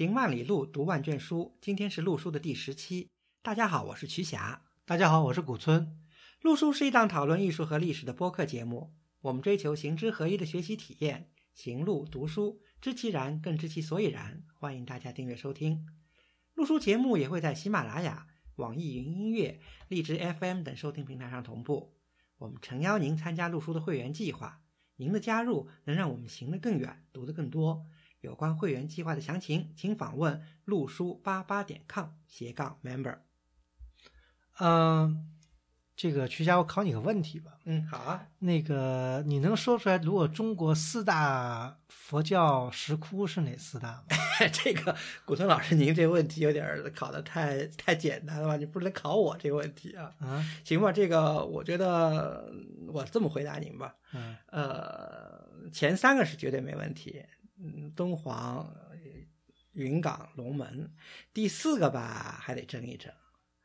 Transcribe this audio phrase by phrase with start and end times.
[0.00, 1.58] 行万里路，读万卷书。
[1.60, 3.10] 今天是陆书的第十期。
[3.42, 4.62] 大家好，我是瞿霞。
[4.86, 5.94] 大家好，我是古村。
[6.40, 8.94] 陆书是一档讨论艺术和历史的播客节目。
[9.20, 14.42] 我们追求行知合一的学习体验，行路读书，知其然，更知其所以然。
[14.54, 15.84] 欢迎大家订阅收听。
[16.54, 18.26] 陆书节目也会在喜马拉雅、
[18.56, 21.92] 网易云音乐、荔枝 FM 等收听平台上同步。
[22.38, 24.62] 我们诚邀您参加陆书的会员计划。
[24.96, 27.84] 您的加入能让我们行得更远，读得更多。
[28.20, 33.18] 有关会员计划的详情，请访问陆书八八点 com 斜杠 member。
[34.58, 35.26] 嗯，
[35.96, 37.52] 这个曲家，我考你个问题吧。
[37.64, 38.26] 嗯，好啊。
[38.40, 44.04] 那个，你能说出来，如果中国四大佛教石窟是哪四大吗？
[44.52, 44.94] 这个
[45.24, 48.56] 古村老师，您这个问题有点考的太太简单了吧？
[48.56, 50.12] 你不能考我这个问题啊。
[50.18, 52.52] 啊，行吧，这个我觉得
[52.88, 53.94] 我这么回答您吧。
[54.12, 57.24] 嗯，呃，前三个是绝对没问题。
[57.62, 58.74] 嗯，敦煌、
[59.72, 60.90] 云冈、龙门，
[61.32, 63.12] 第四个吧还得争一争。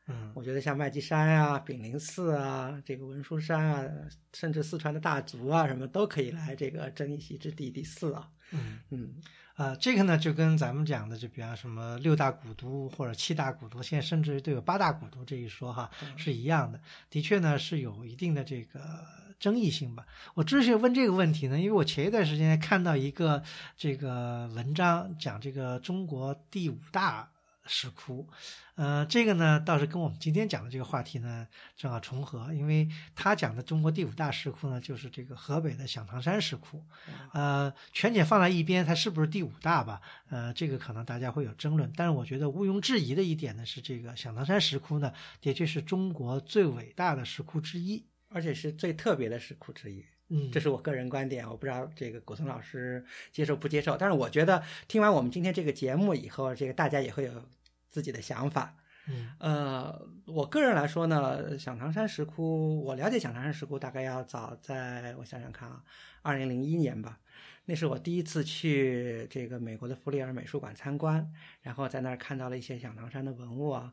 [0.08, 3.90] 嗯，我觉得像麦积山啊、炳灵寺啊、这个文殊山啊，
[4.32, 7.70] 甚至四川的大足啊，什么都可以来这个争一席之地。
[7.70, 9.14] 第四啊，嗯嗯，
[9.54, 16.80] 啊，这个呢就跟咱们讲的，就比方什么六大古都或者七大古都，现在甚至都有八大古都这一说哈，是一样的。
[17.10, 19.25] 的确呢是有一定的这个。
[19.38, 20.06] 争议性吧。
[20.34, 23.42] 我之所以问这个问题呢，因为我前一段时间看到一个
[23.76, 27.30] 这个文章，讲这个中国第五大
[27.68, 28.28] 石窟，
[28.76, 36.84] 呃，这个呢倒是跟我们今天讲的这个话题呢正好重合，因为他讲的中国第五大石窟呢就是这个河北的响堂山石窟，
[37.32, 40.00] 呃，全解放在一边，它是不是第五大吧？
[40.28, 48.06] 呃，这个可能大家会有争论，但是我觉得毋庸置疑的一点呢是，这个响堂山石窟呢的确是中国最伟大的石窟之一。
[48.28, 53.96] 而且是最特别的石窟之一，嗯，这是我个人观点，我不知道这个古松老师接受不接受。
[53.96, 57.48] 但是我觉得听完我们今天这个节目以后，这个大家也会有
[57.88, 58.76] 自己的想法。
[59.08, 65.82] 嗯，呃，我个人来说呢，响堂山石窟，我了解响堂山石窟大概要早在我想想看啊，
[66.22, 67.20] 二零零一年吧，
[67.66, 71.32] 那是我第一次去这个美国的弗里尔美术馆参观，
[71.62, 73.92] 然后在那儿看到了一些响堂山的文物啊，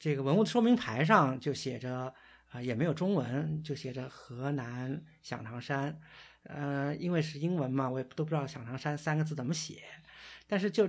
[0.00, 2.12] 这个文物的说明牌上就写着。
[2.50, 6.00] 啊，也没有中文，就写着河南响堂山，
[6.42, 9.82] 呃，因为是英文嘛，我也都不知道响堂山三个字怎么写，
[10.46, 10.88] 但是就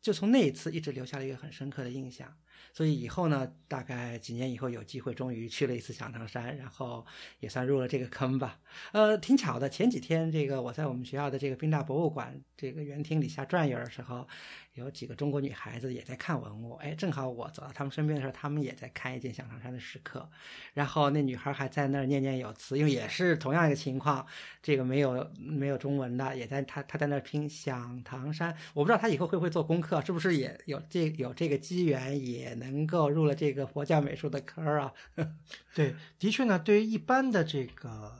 [0.00, 2.36] 就从那一次一直留下了一个很深刻的印象。
[2.72, 7.04] 所以以后呢，大概几年以后有机会，终于去了一次响堂山，然后
[7.40, 8.58] 也算入了这个坑吧。
[8.92, 14.28] 呃，挺巧的，前几天这个我在我们学校的这个宾大博物馆这个园厅里瞎转悠的时候，
[14.74, 16.74] 有几个中国女孩子也在看文物。
[16.74, 20.28] 哎，正好我走到他们身边的时候，他们也在看一件响堂山的石刻。
[20.74, 24.24] 然后那女孩还在那儿念念有词，因为也是同样一个情况，
[24.62, 28.56] 这个没有没有中文的，也在她她在那儿拼响堂山。
[28.74, 32.47] 我不知道她以后会不会做功课，是不是也有这有这个机缘也。
[32.48, 34.92] 也能够入了这个佛教美术的坑啊？
[35.74, 38.12] 对，的确呢，对于一般的这个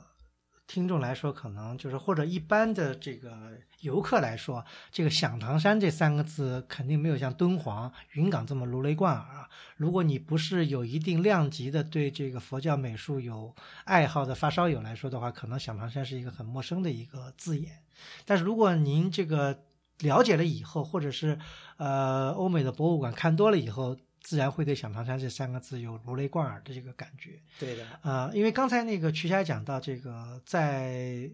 [0.67, 9.49] 听众来说，可能就是或者一般的这个游客来说，这个响堂山这三个字肯定没有像敦煌、云冈这么如雷贯耳啊。
[9.77, 17.81] 如果你不是有一定量级的对这个佛教美术有爱好的发烧友来说的话，可能响堂山是一个很陌生的一个字眼。
[18.25, 19.63] 但是如果您这个
[19.99, 21.39] 了解了以后，或者是
[21.77, 27.39] 呃欧美的博物馆看多了以后，自然会对响堂山这三个字有如雷贯耳的这个感觉。
[27.59, 31.29] 对的，啊，因为刚才那个曲霞讲到这个，在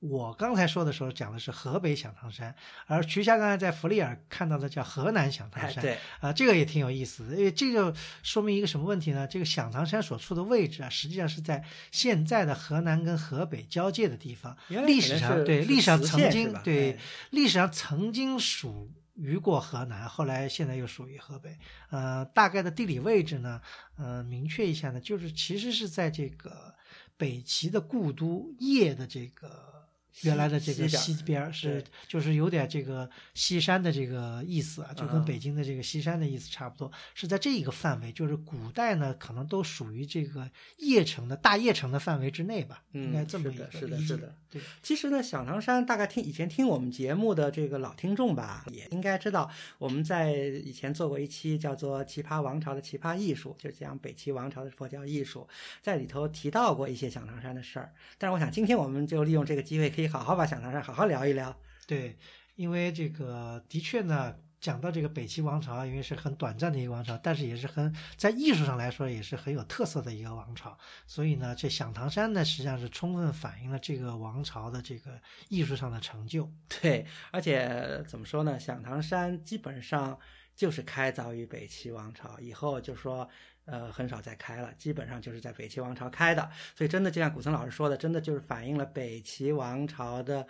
[0.00, 2.52] 我刚才说的时候讲的是河北响堂山，
[2.86, 5.80] 而曲霞刚才在弗利尔看到的叫河南响堂山。
[5.80, 9.28] 对，啊，这个也挺有意思的，因为这就说明一个什么问题呢？
[9.28, 14.56] 这个响堂山所处的位置啊，实际上是在现在的河南跟河北交界的地方。
[14.68, 16.98] 历史上对历史上曾经对
[17.30, 18.90] 历史上曾经属。
[19.14, 21.58] 雨过河南，后来现在又属于河北。
[21.90, 23.60] 呃，大概的地理位置呢，
[23.96, 26.74] 呃，明确一下呢，就是其实是在这个
[27.16, 29.81] 北齐的故都邺的这个。
[30.20, 40.48] 原来的这个西边是，就是有点这个西山的这个意思啊，就跟北京的这个西山的意思差不多，是在这一个范围，就是古代呢可能都属于这个
[40.78, 44.34] 邺城的大邺城的范围之内吧，应该这么一个是的，是的。
[44.50, 55.48] 对，其实呢，响堂山大概听以前听我们节目的这个老听众吧，也应该知道，我们在以前做过一期叫做《奇葩王朝的奇葩艺术》，就是讲北齐王朝的佛教艺术，
[55.80, 57.94] 在里头提到过一些响堂山的事儿。
[58.18, 60.01] 但是我想今天我们就利用这个机会可以。
[60.02, 61.56] 可以好好把响堂山好好聊一聊。
[61.86, 62.18] 对，
[62.56, 70.76] 因为这个的确呢，讲到这个北齐王朝，因为是很短暂的一个王朝，但是也是很在艺术上来说也是很有特色的一个王朝，
[71.06, 76.50] 所以呢，这响堂山呢实际上是充分反映了这个王朝的这个艺术上的成就。
[76.80, 80.18] 对，而且怎么说呢，响堂山基本上
[80.56, 83.28] 就是开凿于北齐王朝以后，就说
[83.64, 90.46] 呃很少再开了，基本上就是在北齐王朝开的，所以真的就像古森老师说的，真的就是反映了北齐王朝的。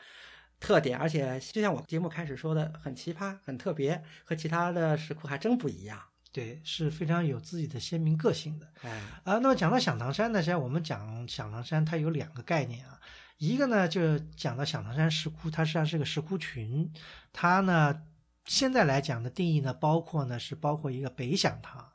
[0.65, 6.01] 特点，而且就像我节目开始说的，很奇葩，很特别，和其他的石窟还真不一样。
[6.31, 8.69] 对，是非常有自己的鲜明个性的。
[8.83, 8.91] 哎，
[9.25, 13.01] 啊，那么讲到响堂山呢，实际上我们讲响堂山，它有两个概念啊。
[13.39, 16.89] 一个呢，就讲到响堂山石窟，它实际上是个石窟群。
[17.33, 18.01] 它呢，
[18.45, 21.92] 现在来讲的定义呢，包括呢是包括一个北响堂，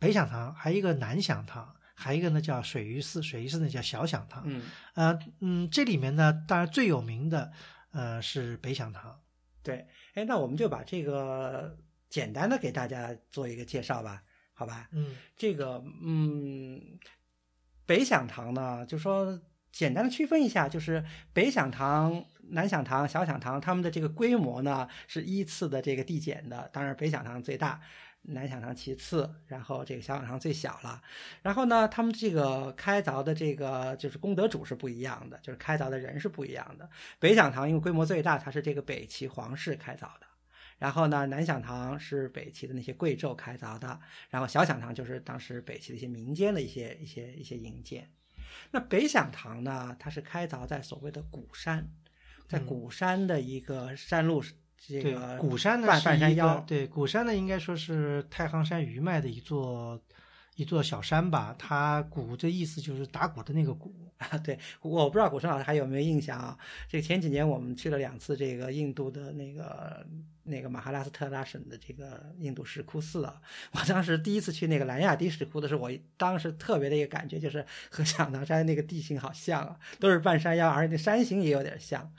[0.00, 4.42] 北响堂，还有一个南响堂，还有一个呢叫水鱼寺，水鱼寺呢叫小响堂。
[4.46, 4.62] 嗯，
[4.94, 7.52] 呃，嗯，这里面呢，当然最有名的。
[7.92, 9.20] 呃，是北响堂，
[9.64, 11.76] 对，哎，那我们就把这个
[12.08, 14.22] 简单的给大家做一个介绍吧，
[14.54, 14.88] 好吧？
[14.92, 16.80] 嗯，这个，嗯，
[17.84, 19.40] 北响堂呢，就说
[19.72, 27.80] 简单的区分一下，就是北响堂、南响堂、小响堂，他们的这个规模呢是依次的这个递减的，当然北响堂最大。
[28.22, 31.02] 南响堂其次，然后这个小响堂最小了。
[31.42, 36.88] 然后呢，他们这个开凿的这个就是功德主是不一样的，就是开凿的人是不一样的。
[37.18, 40.26] 北响堂因为规模最大，它是这个北齐皇室开凿的。
[40.78, 43.98] 然后呢，南响堂是北齐的那些贵胄开凿的。
[44.28, 48.10] 然后小响堂就是当时北齐的一些民间的一些一些一些营建。
[48.70, 51.90] 那北响堂呢，它是开凿在所谓的古山，
[52.46, 54.42] 在古山的一个山路。
[54.88, 60.00] 对，鼓山呢是一个对，鼓山呢应该说是太行山余脉的一座
[60.56, 61.54] 一座小山吧。
[61.58, 64.36] 它鼓的意思就是打鼓的那个鼓啊。
[64.44, 66.58] 对，我不知道古生老师还有没有印象啊？
[66.88, 70.06] 这个前几年我们去了两次这个印度的那个。
[70.50, 73.40] 那个马哈拉斯特拉省的这个印度石窟寺啊，
[73.72, 82.12] 我当时第一次去那个兰亚迪石窟的时候，我当时特别的一个感觉就是 和响堂山那个地形好像啊，都是半山腰，而且那山形也有点像，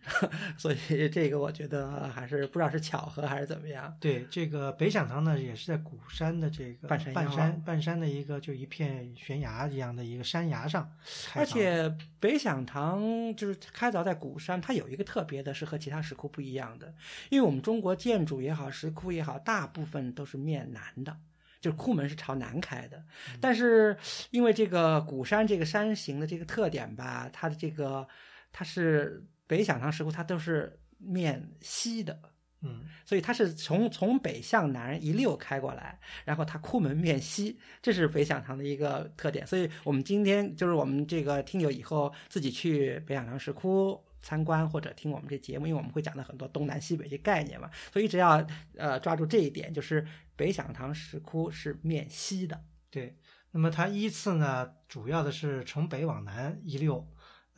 [0.58, 3.96] 所以这个我觉得还是不知道是巧合还是怎么样。
[3.98, 10.92] 对，这个北响堂呢也是在鼓山的这个半山半山半山的一个就一片悬崖一样的一个山崖上，
[11.34, 11.90] 而且
[12.20, 13.02] 北响堂
[13.34, 16.94] 就是开凿在鼓山，它有一个特别的是和其他石窟不一样的，
[17.30, 17.77] 因为我们中。
[17.78, 21.16] 中国建筑也好，石窟也好，大部分都是面南的，
[21.60, 23.00] 就是库门是朝南开的。
[23.40, 23.96] 但是
[24.32, 28.04] 因为这个古山这个山形的这个特点吧，它的这个
[28.50, 32.20] 它是北响堂石窟，它都是面西的，
[32.62, 39.46] 嗯，所以它是从从北向南一溜开过来，然后它库门面西，这是北响堂的一个特点。
[39.46, 44.02] 所以我们今天就是我们这个听友以后自己去北响堂石窟。
[44.20, 50.06] 参观或者听我们这节目，因为我们会讲到很多东南西北这概念嘛，所以只要呃抓住这一点，就是
[50.36, 52.64] 北响堂石窟是面西的。
[52.90, 53.16] 对，
[53.50, 57.06] 那么它依次呢，主要的是从北往南一溜。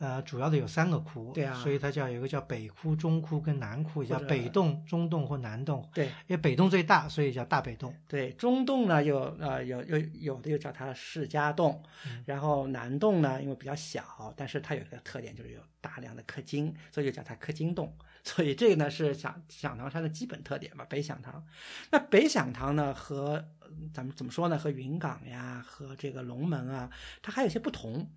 [0.01, 5.87] 呃，主要的有三个窟，对啊，所以它叫有一个叫北窟、中窟跟南窟，叫北洞、中洞或南洞。
[5.93, 7.95] 对，因为北洞最大，所以叫大北洞。
[8.07, 11.83] 对，中洞呢又呃有有有的又叫它释迦洞，
[12.25, 17.95] 然后南洞呢因为比较小，但是它有一个特点就是有大量的氪金，所以就叫它氪金洞。
[18.23, 21.45] 所以这个呢是响响堂山的基本特点吧，北响堂。
[21.91, 23.43] 那北响堂呢和
[23.93, 24.57] 咱们怎么说呢？
[24.57, 26.89] 和云冈呀，和这个龙门啊，
[27.21, 28.07] 它还有些不同。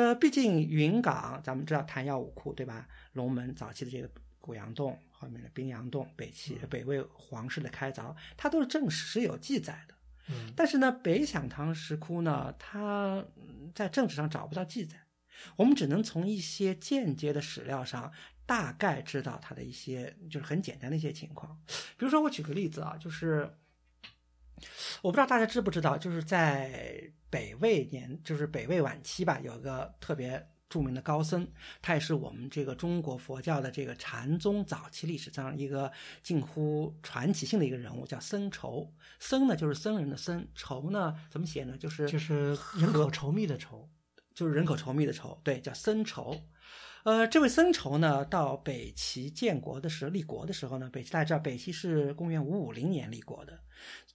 [0.00, 2.88] 呃，毕竟云冈咱们知道昙曜五窟对吧？
[3.12, 4.10] 龙门早期的这个
[4.40, 9.94] 古阳洞，后面的冰阳洞，北齐北魏皇室的开凿，它都是正史有记载的。
[10.30, 13.22] 嗯，但是呢，北响堂石窟呢，它
[13.74, 14.96] 在正史上找不到记载，
[15.56, 18.10] 我们只能从一些间接的史料上。
[18.46, 21.56] 大概知道它的一些就是很简单的一些情况，
[21.96, 23.48] 比如说我举个例子啊，就是
[25.02, 31.48] 我不知道大家知不知道，就是在北魏年，就是北魏晚期吧，有一个特别著名的高僧，
[31.80, 35.90] 他也是我们这个中国佛教的这个禅宗早期历史上一个
[36.22, 38.88] 近乎传奇性的一个人物，叫僧稠。
[39.18, 41.76] 僧呢就是僧人的僧，稠呢怎么写呢？
[41.78, 43.86] 就是就是人口稠密的稠，
[44.34, 46.40] 就是人口稠密的稠，对，叫僧稠。
[47.02, 53.58] 呃，这位僧稠呢，到北齐建国的时候，立国的时候呢，北齐大家知道，北齐是公元五五零年立国的，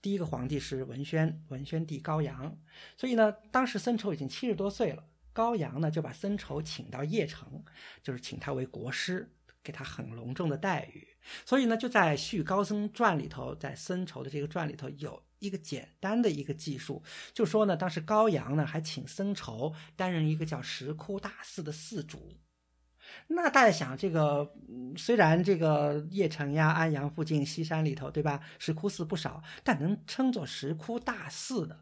[0.00, 2.56] 第一个皇帝是文宣，文宣帝高阳，
[2.96, 7.64] 所以呢，当时僧稠已经七十多岁了，高阳呢就把僧稠请到邺城，
[8.04, 9.28] 就是请他为国师，
[9.64, 11.04] 给他很隆重的待遇，
[11.44, 17.02] 所以呢，就在《续高僧传》里头，在僧稠的这个传里头有一个简单的一个记述，
[17.34, 22.32] 就说呢，当时高阳呢还请僧稠担任一个叫石窟大寺的寺主。
[23.28, 31.80] 那大家想，这个嗯虽然这个邺城呀、安阳附近西山里头，对吧，石窟寺不少，但能称作石窟大寺的，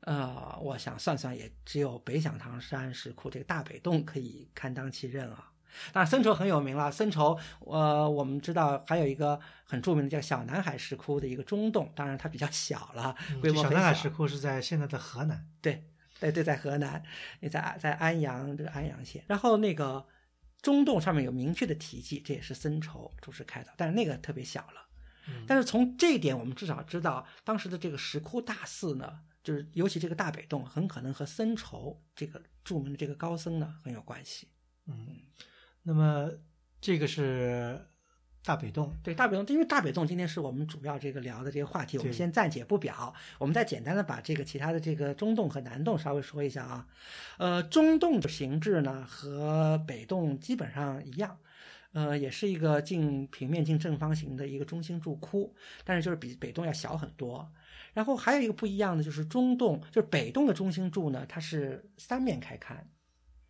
[0.00, 5.46] 呃，我想算算也只有北响堂山石窟这个大北洞可以堪当其任啊。
[5.92, 6.90] 当然，森稠很有名了。
[6.90, 15.46] 森稠，呃，我们知道还有一个很著名的叫小南海石窟的一个中洞，当然它比较小了，规模很嗯小南海石窟是在现在的河南。
[15.62, 15.84] 对
[16.18, 17.00] 对对，在河南，
[17.38, 19.22] 也在在安阳这个安阳县。
[19.28, 20.04] 然后那个
[20.62, 24.86] 中洞上面有明确的题记，这也是僧稠主持开的，但是那个特别小了。
[25.28, 34.48] 嗯但是从这一点，我们至少知道当时的这个石窟大寺呢，就是尤其这个大北洞，很可能和僧稠这个著名的这个高僧呢很有关系。
[34.86, 35.20] 嗯，
[35.82, 36.30] 那么
[36.80, 37.86] 这个是
[38.44, 38.94] 大北洞。
[39.02, 46.86] 对大北洞，因为大北洞今天是我们主要这个聊的这个话题，我们先暂且不表，我们再简单的把这个其他的这个中洞和南洞稍微说一下啊。
[47.38, 51.38] 呃，中洞的形制呢和北洞基本上一样，
[51.92, 55.54] 呃，也是一个近平面近正方形的一个中心柱窟，
[55.84, 57.50] 但是就是比北洞要小很多。
[57.92, 62.76] 然后还有一个不一样的就是中洞，就是北洞的中心柱呢，它是三面开龛，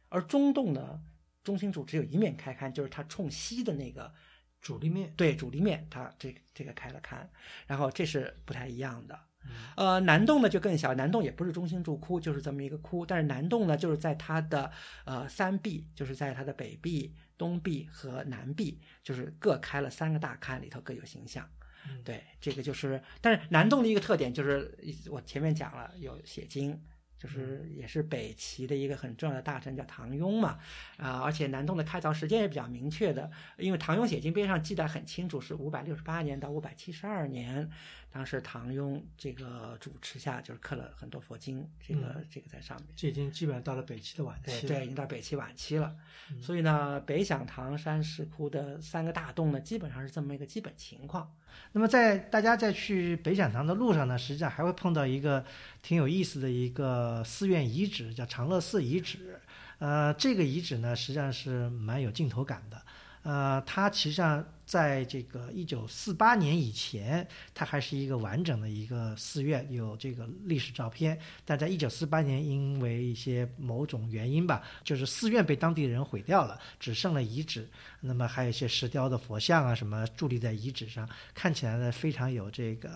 [0.09, 1.01] 而中洞呢
[1.45, 4.11] 中心柱只有一面开龛，就是它冲西的那个
[4.61, 7.27] 主力面，对主力面，它这个这个开了龛，
[7.67, 9.19] 然后这是不太一样的。
[9.43, 14.71] 嗯呃，南洞呢就更小，南洞也不是中心柱窟，就是这么一个窟，但是南洞呢就是在它的
[15.07, 21.49] 呃三壁，就是在它的北壁、东壁和南壁，就是各开了三个大龛，里头各有形象。
[21.89, 24.79] 嗯对，这个就是，但是南洞的一个特点就是，
[25.11, 26.79] 我前面讲了有写经，
[27.21, 30.59] 就是也是北齐的一个很重要的大臣叫唐雍嘛，
[30.97, 37.71] 啊、而且南洞的开凿时间也比较明确的，因为唐雍写经边上记载很清楚，是五百六十八年到五百七十二年，
[38.11, 42.87] 当时唐雍这个主持下就是刻了很多佛经，这个、这个在上面。
[42.97, 44.61] 这已经基本上到了北齐的晚期了。
[44.63, 45.95] 对对，已经到北齐晚期了，
[46.31, 51.31] 嗯所以呢，北响唐山石窟的三个大洞呢，基本上是这么一个基本情况。
[51.73, 55.45] 那么在大家在去北讲堂的路上呢，实际上还会碰到一个
[55.83, 59.39] 挺有意思的一个寺院遗址，叫长乐寺遗址。
[59.79, 62.81] 呃，这个遗址呢，实际上是蛮有镜头感的。
[63.23, 71.19] 呃，它实际上在这个一九四八年以前，它还是一个完整的一个寺院，有这个历史照片。
[71.45, 77.69] 但在一九四八年，因为一些某种原因吧，就是寺院被当地人毁掉了，只剩了遗址。
[78.01, 82.91] 那么还有一些石雕的佛像啊，什么伫立在遗址上，看起来呢非常有这个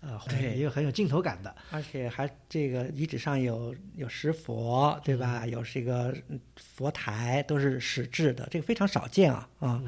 [0.00, 1.54] 呃，对也有很有镜头感的。
[1.70, 5.46] 而且还这个遗址上有有石佛，对吧？
[5.46, 9.82] 有这个嗯佛台，都是石制的，这个非常少见啊啊，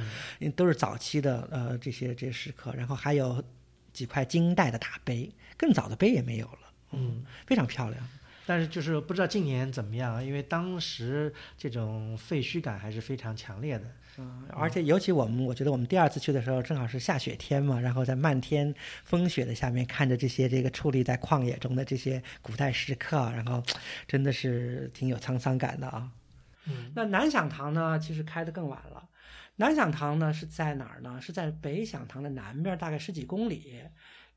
[0.55, 3.43] 都是早期的呃这些这些石刻，然后还有
[3.93, 6.59] 几块金代的大碑，更早的碑也没有了，
[6.93, 8.09] 嗯，非常漂亮。
[8.47, 13.85] 但是就是不知道近年怎么样啊，因为当时这种废墟感还是非常强烈的。
[14.19, 18.75] 嗯，而且尤其我们，我觉得我们第二次去的时候，正好是下雪天嘛，然后在漫天
[19.05, 23.63] 风雪的下面，看着这些这个矗立在旷野中的这些古代石刻，然后
[24.09, 26.11] 真的是挺有沧桑感的啊。
[26.69, 29.09] 嗯那南响堂呢，其实开的更晚了。
[29.57, 31.21] 南响堂呢是在哪儿呢？
[31.21, 33.83] 是在北响堂的南边，大概十几公里，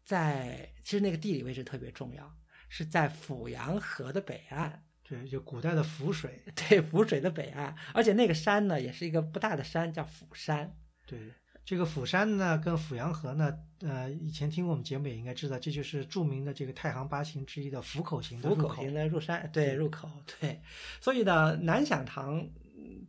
[0.04, 2.32] 在其实那个地理位置特别重要，
[2.70, 4.86] 是在阜阳河的北岸。
[5.04, 6.40] 对，就古代的浮水。
[6.56, 10.72] 对，浮水的北岸，而且那个山呢，也是一个不大的山，叫釜山。
[11.08, 11.18] 对，
[11.66, 18.62] 这个釜山呢，跟阜阳河呢，呃，以前听过我们节目也应该知道，这就是著名的这个太行八陉之一的釜口型的入口。
[18.62, 20.08] 釜口型的入山，对入口，
[20.40, 20.62] 对，
[21.02, 22.48] 所以呢，南响堂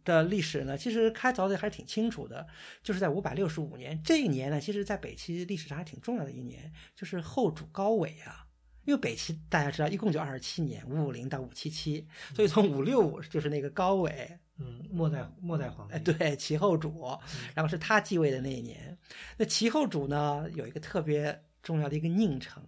[0.02, 2.46] 的历史呢，其实开凿的还是挺清楚的，
[2.82, 8.46] 就是在五百六十五年这一年呢，其实在北齐历史上还挺重要的一年，就是后主高纬啊。
[8.90, 12.04] 因为北齐大家知道一共就二十七年，五五零到五七七，
[12.34, 15.94] 所以从五六五就是那个高纬，嗯，末代末代皇帝。
[15.94, 17.16] 哎，对，齐后主，
[17.54, 18.98] 然后是他继位的那一年。
[19.36, 22.60] 那齐后主呢，有一个特别重要的一个佞臣，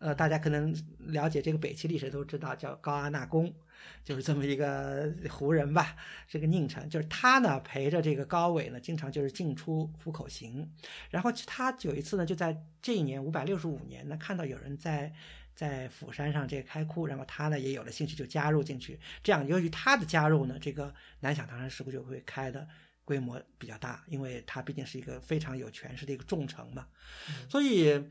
[0.00, 3.54] 呃，大家可能了解这个北齐历史都知道，叫高阿那公，
[4.02, 5.94] 就是这么一个胡人吧，
[6.26, 6.90] 这个佞臣。
[6.90, 10.68] 就是他呢陪着这个高纬呢，经常就是进出虎口行。
[11.10, 15.12] 然后他有一次呢，就在这一年五百六十五年呢，看到有人在。
[15.54, 18.98] 在釜山上这个开窟，然后他呢也有了兴趣，就加入进去。
[19.22, 22.66] 这样，由于他的加入呢，这个南响堂山石窟就会开的
[23.04, 26.86] 规模比较大，因为它毕竟是一个非常有权势的一个重臣嘛。
[27.48, 28.02] 所以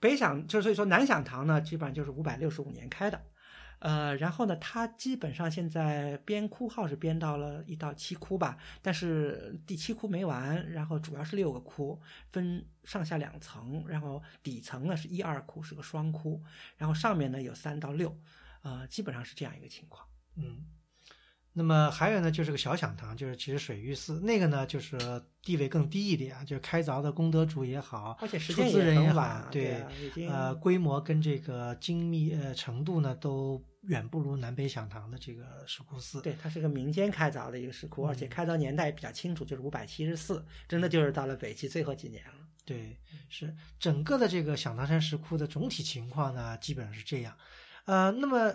[0.00, 3.22] 北响就所以说南响堂呢，基本上就是五百六十五年开的。
[3.80, 12.00] 呃，然后呢，它基本上现在编窟号是编到了一到七窟吧，但是第七窟没完，然后主要是六个窟，
[12.32, 16.42] 分上下两层，然后底层呢是一二窟，是个双窟，
[16.76, 18.18] 然后上面呢有三到六，
[18.62, 20.06] 呃，基本上是这样一个情况。
[20.34, 20.64] 嗯，
[21.58, 24.96] 那么还有呢，就是个小享堂，就是其实水域寺那个呢，就是
[25.42, 29.90] 地位更低一点，就是开凿的功德主也好，而且时出间也资人也晚，，对，啊
[30.28, 36.22] 呃，规模跟这个精密呃程度呢，都远不如南北响堂的这个石窟寺。
[36.22, 42.46] 对，它是个民间开凿的一个石窟，而且嗯开凿年代也比较清楚，就是五百七十四，真的就是到了北齐最后几年了。
[42.64, 42.96] 对，
[43.28, 47.34] 是整个的这个响堂山石窟的总体情况呢，基本上是这样。
[47.86, 48.52] 呃，那么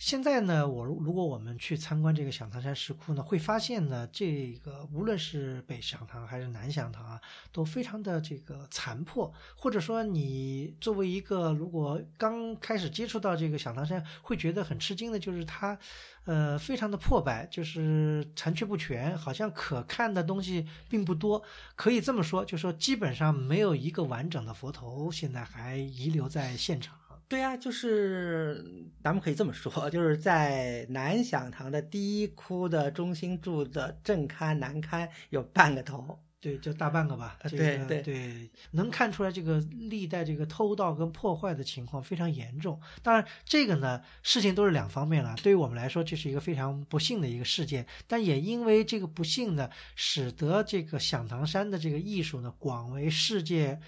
[0.00, 7.20] 现在呢，我如果我们去参观这个响堂山石窟呢，会发现呢，这个无论是北响堂还是南响堂啊，
[7.52, 15.78] 都非常的这个残破，或者说你作为一个如果刚开始接触到这个响堂山，会觉得很吃惊的，就是它。
[16.24, 21.42] 呃，非常的破败，就是残缺不全，好像可看的东西并不多。
[21.74, 26.99] 可以这么说，就说基本上没有一个完整的佛头现在还遗留在现场。
[27.30, 36.18] 对啊，就是咱们可以这么说，就是在南响堂的第一窟的中心柱的正龛、南龛有半个头。
[36.40, 37.36] 对，就大半个吧。
[37.42, 42.80] 呃这个、对对对，能看出来这个历代这个偷盗跟破坏的情况非常严重。
[43.00, 45.36] 当然，这个呢事情都是两方面了。
[45.40, 53.78] 对于我们来说，这是一个非常不幸的一个事件，但也因为这个不幸呢，使得这个响堂山的这个艺术呢广为世界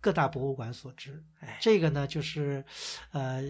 [0.00, 1.22] 各大博物馆所知。
[1.40, 2.64] 哎，这个呢就是，
[3.12, 3.42] 呃，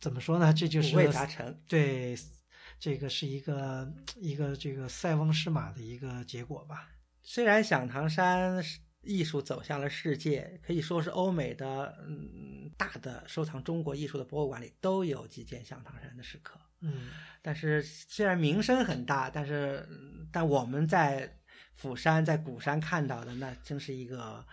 [0.00, 0.52] 怎么说呢？
[0.52, 1.60] 这就是五味杂陈。
[1.68, 2.16] 对，
[2.78, 6.88] 这个是一个一个这个塞翁失马的一个结果吧。
[7.22, 17.08] 虽然响堂山是艺术走向了世界，可以说是欧美的嗯大的收藏中国艺术的博物馆里都有几件响堂山的石刻，嗯，
[17.42, 21.38] 但是虽然名声很大，但是嗯但我们在
[21.74, 24.44] 釜山在鼓山看到的那真是一个。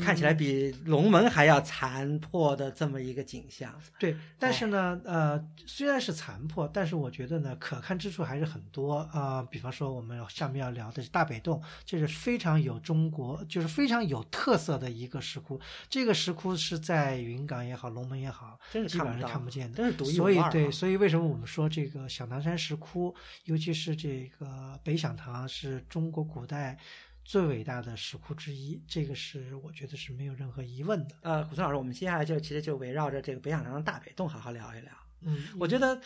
[0.00, 4.16] 看起来比龙门还要残破的这么一个景象，对。
[4.38, 15.60] 但是呢，呃，虽然是残破，但是我觉得呢，可看之处还是很多啊、比方说，我们下面要聊的是大北洞，这是非常有中国，就是非常有特色的一个石窟。
[15.88, 19.76] 这个石窟是在云冈也好，龙门也好，真是基本上是看不见的。
[19.76, 20.42] 真是独一无所以。
[20.50, 26.78] 对，所以为什么我们说这个响堂山石窟，尤其是这个北响堂，是中国古代
[27.28, 31.16] 最伟大的石窟之一，这个是我觉得是没有任何疑问的。
[31.22, 34.92] 呃，古村老师，我们接下来就其实就围绕着这个北响堂的大北洞好好聊一聊。
[35.22, 36.00] 嗯，我觉得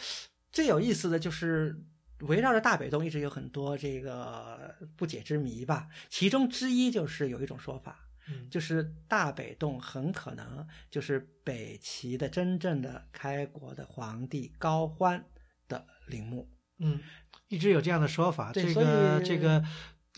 [0.50, 1.78] 最有意思的就是
[2.20, 5.88] 围绕着大北洞一直有很多这个不解之谜吧。
[6.08, 15.22] 其中之一就是有一种说法，嗯，就是大北洞很可能就是北齐的真正的开国的皇帝高欢
[15.68, 16.48] 的陵墓。
[16.78, 16.98] 嗯，
[17.48, 18.52] 一直有这样的说法。
[18.54, 19.62] 这个这个，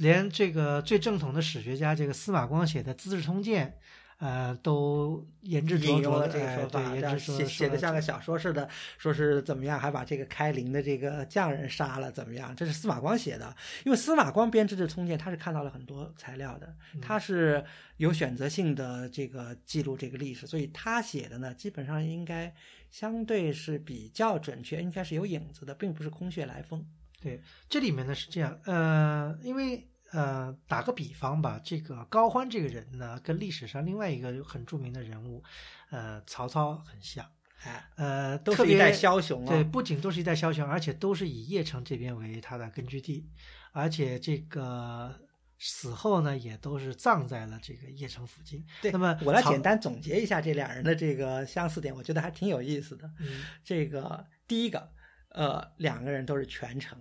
[0.03, 3.79] 连这个最正统的史学家这个司马光写的《资治通鉴》，
[4.19, 12.55] 呃，都言之引用了这个说法，对，这样言之说写写的像个小说似的，说是怎么样，还把这个开陵的这个匠人杀了，怎么样？
[12.57, 17.65] 这是司马光写的，因为司马光编《制的通鉴》，他是看到了很多材料的，嗯他是
[17.99, 22.53] 有选择性的这个记录这个历史，所以他写的呢，基本上应该
[22.91, 26.85] 相对是比较准确，应该是有影子的，并不是空穴来风。
[27.21, 35.42] 对，这里面呢是这样，呃，因为呃，打个比方吧，这个高欢这个人呢，跟历史上另外一个很著名的人物，
[35.90, 37.27] 呃，曹操很像，
[37.62, 39.48] 哎，呃，都是一代枭雄啊。
[39.48, 43.27] 对，不仅都是一代枭雄，而且都是以邺城这边为他的根据地，
[43.72, 45.18] 而且这个
[45.59, 48.62] 死后呢，也都是葬在了这个邺城附近。
[48.83, 53.11] 对，那么我来简单总结一下这两人的这个相似点，我觉得还挺有意思的。
[53.18, 54.92] 嗯这个第一个，
[55.31, 56.98] 呃，两个人都是权臣。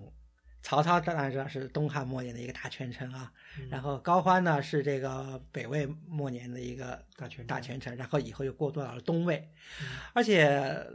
[0.61, 3.67] 曹操当然知道是东汉末年的一个大权臣啊，嗯。
[3.69, 9.49] 然后高欢呢是这个北魏末年的一个大权大权臣，然后以后又过渡到了东魏，
[9.81, 9.87] 嗯。
[10.13, 10.85] 而且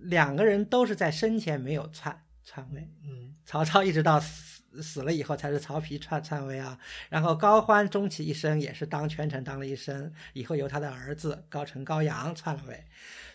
[0.00, 4.20] 两个人都是在生前没有篡篡位，嗯曹操一直到
[4.76, 12.84] 死死了以后才是曹丕篡篡位啊，然后高欢终其一生也是当权臣当了一生，以后由他的儿子高澄高阳篡了位，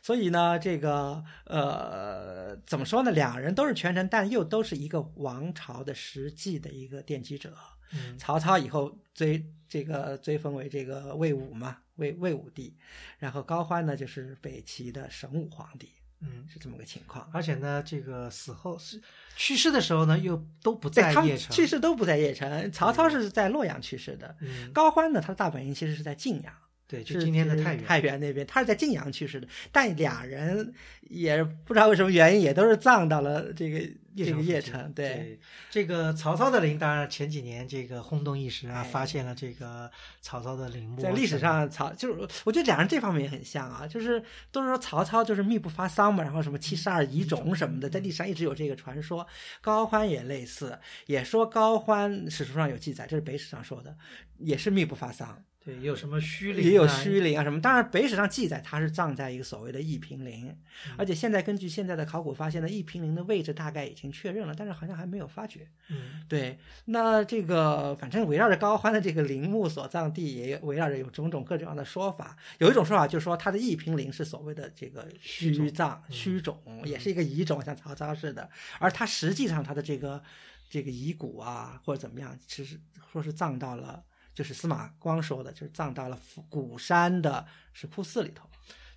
[0.02, 3.12] 所以呢，这个呃怎么说呢？
[3.12, 7.54] 两人都是权臣，但又都是一个王朝的实际的一个奠基者。
[7.94, 12.78] 嗯曹操以后追这个追封为这个魏武嘛，魏魏武帝，
[13.20, 15.90] 然后高欢呢就是北齐的神武皇帝，
[16.22, 17.30] 嗯，是这么个情况。
[17.34, 19.02] 而且呢，这个死后是
[19.36, 21.56] 去世的时候呢，又都不在邺城。
[21.56, 26.54] 去世都不在邺城，曹操是在洛阳去世的，嗯，高欢呢，他的大本营其实是在晋阳，
[26.92, 27.86] 对，就今天的太原。
[27.86, 30.74] 太原那边，他是在晋阳去世的，但俩人
[31.04, 33.80] 也不知道为什么原因，也都是葬到了这个
[34.18, 34.92] 这个邺城。
[34.92, 41.02] 对，这个曹操的陵，当然前几年这个轰动一时啊，发现了这个曹操的陵墓。
[41.02, 49.26] 在历史上，曹就是我觉得俩人这方面也很像啊，就是都是说曹操就是密不发丧嘛，然后什么七十二遗冢什么的，在历史上一直有这个传说。
[49.62, 53.96] 高欢也类似，也说高欢史书上有记载，这是北史上说的，
[54.40, 55.42] 也是密不发丧。
[55.64, 57.62] 对，也有什么虚陵，也有虚灵啊什么。
[57.62, 60.58] 当然，北史上记载他是葬在一个所谓的义平陵，
[60.98, 65.68] 而且现在根据现在的考古发现呢，义平陵的位置大概已经确认了，但是好像还没有发掘。
[65.90, 66.58] 嗯，对。
[66.86, 72.36] 那这个反正围绕着高欢的这个陵墓所葬地，也围绕着有种种各种各样的说法。
[72.58, 78.50] 有一种说法就是说，他的义平陵是所谓的这个虚葬、虚冢，也是一个遗冢，像曹操似的。
[78.80, 80.24] 而他实际上他的这个
[80.72, 82.80] 这个遗骨啊，或者怎么样，其实
[83.12, 84.04] 说是葬到了。
[84.34, 86.18] 就是司马光说的，就是葬到了
[86.50, 88.48] 鼓山的石窟寺里头。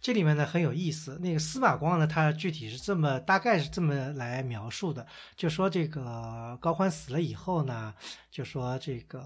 [0.01, 7.95] 这里面呢很有意思，那个司马光呢，他具体是这么大概是这么来描述的，就说这个高欢死了以后呢，
[8.31, 9.25] 就说这个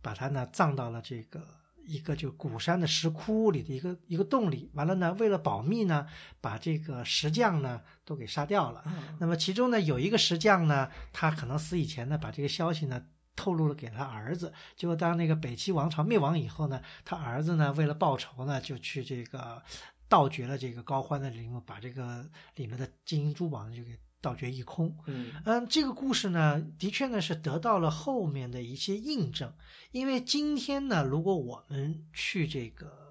[0.00, 1.46] 把他呢葬到了这个
[1.84, 4.70] 一个就鼓山的石窟里的一个一个洞里。
[4.72, 6.06] 完了呢，为了保密呢，
[6.40, 8.82] 把这个石匠呢都给杀掉了。
[9.20, 13.04] 那么其中呢有一个石匠呢，他可能死以前呢，把这个消息呢。
[13.34, 19.62] 透露了给他儿子，结果当那个北齐王朝灭亡以后呢，他儿子呢为了报仇呢，就去这个
[20.08, 24.96] 盗掘了这个高欢的陵墓，把这个里面的金银珠宝就给盗掘一空。
[25.06, 29.52] 嗯嗯，这个故事呢，的确呢是得到了后面的一些印证，
[29.90, 33.01] 因为今天呢，如果我们去这个。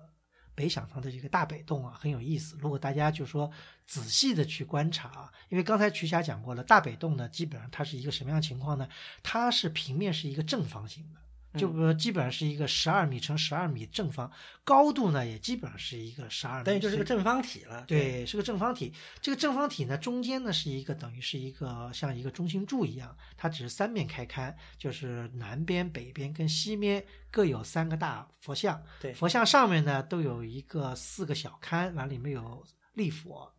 [0.56, 2.58] 北响堂的这个大北洞啊，很有意思。
[2.60, 3.50] 如果大家就说
[3.88, 8.88] 仔细的去观察啊，因为刚才瞿霞讲过了，大北洞呢，基本上它是一个什么样情况呢？
[9.24, 11.20] 它是平面是一个正方形的。
[11.54, 14.32] 就基本上是一个十二米乘十二米正方，
[14.64, 17.84] 高度呢也基本上是一个十二米，等于就是个正方体了。
[17.88, 18.94] 对，是个正方体。
[19.22, 28.82] 这个正方体呢，中间呢是一个等于是一个像一个中心柱一样，它只是三面开龛，就是南边、北边跟西边各有三个大佛像。
[29.00, 33.54] 对，佛像上面呢都有一个四个小龛，完里面有立佛，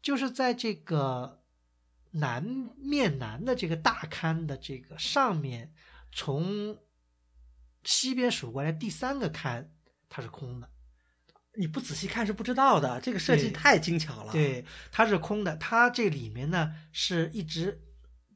[0.00, 1.42] 就是在这个
[2.12, 2.42] 南
[2.78, 5.70] 面南的这个大龛的这个上面，
[6.12, 6.76] 从
[7.86, 9.64] 西边数过来第三个龛，
[10.10, 10.68] 它是空的。
[11.58, 14.32] 你不仔细看是不知道的，这个设计太精巧了。
[14.32, 15.56] 对，它是空的。
[15.56, 17.80] 它这里面呢是一直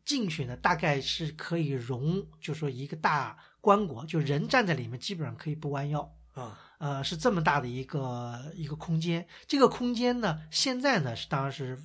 [0.06, 6.58] 进去呢，大概是可以容，就说一个大棺椁，就人站在里面基本上可以不弯腰啊。
[6.78, 9.28] 呃，是这么大的一个一个空间。
[9.46, 11.78] 这个空间呢，现在呢是当然是。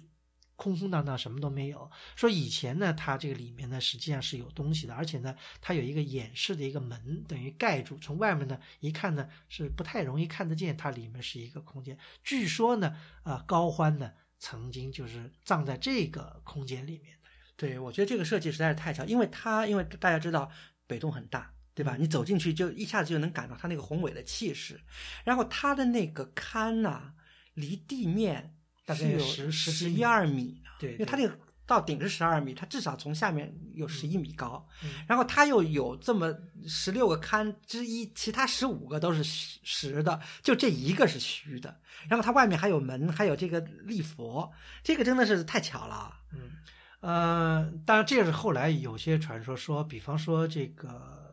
[0.56, 1.90] 空空荡荡，什么都没有。
[2.16, 7.98] 说以前呢，它这个里面呢实际上是有东西的，而且呢，它有一个掩饰的一个门，等于盖住。
[7.98, 11.98] 从外面呢一看呢，是不太容易看得见，它里面是一个空间。
[12.24, 17.30] 据说呢，啊，高欢呢曾经就是葬在这个空间里面的。
[17.58, 20.50] 对，我觉得这个设计实在是太巧，因为它因为大家知道
[20.88, 21.98] 北洞很大，对吧？
[22.00, 24.80] 你走进去就一下子就能感到它那个宏伟的气势，
[25.26, 27.14] 然后它的那个龛呐，
[27.54, 28.55] 离地面。
[28.86, 36.32] 大概有十十一二米对，因为它这个到顶是十二米，它至少从下面有十一米高，嗯，然后它又有这么
[36.68, 41.76] 十六个龛之一，其他十五个都是实的，就这一个是虚的，
[42.08, 44.52] 然后它外面还有门，还有这个立佛，
[44.84, 46.52] 这个真的是太巧了，嗯，
[47.00, 51.25] 呃，当然这是后来有些传说说，比方说这个。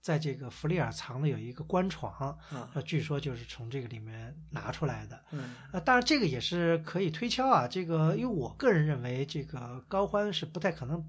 [0.00, 5.24] 在这个弗利尔藏的有一个官床，啊，据说就是从这个里面拿出来的。
[5.32, 7.68] 嗯，呃，当然这个也是可以推敲啊。
[7.68, 11.04] 这个，因为我个人认为，这个高欢是不太可能，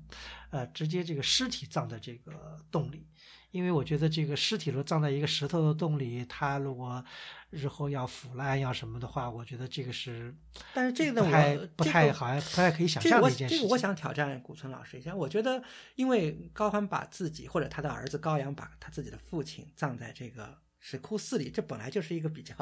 [0.49, 3.07] 呃，直接这个尸体葬在这个洞里。
[3.51, 7.03] 因为我觉得这个尸体如果葬在一个石头的洞里，它如果
[7.49, 10.33] 日后要腐烂要什么的话，我觉得这个是，
[10.73, 13.55] 但是这个不太不太好像不太可以想象的一件事。
[13.55, 15.61] 这个我想挑战古村老师一下，我觉得
[15.95, 22.55] 因为高欢把自己或者他的儿子高阳把他自己的父亲葬在这个石窟寺里，这本来就是一个比较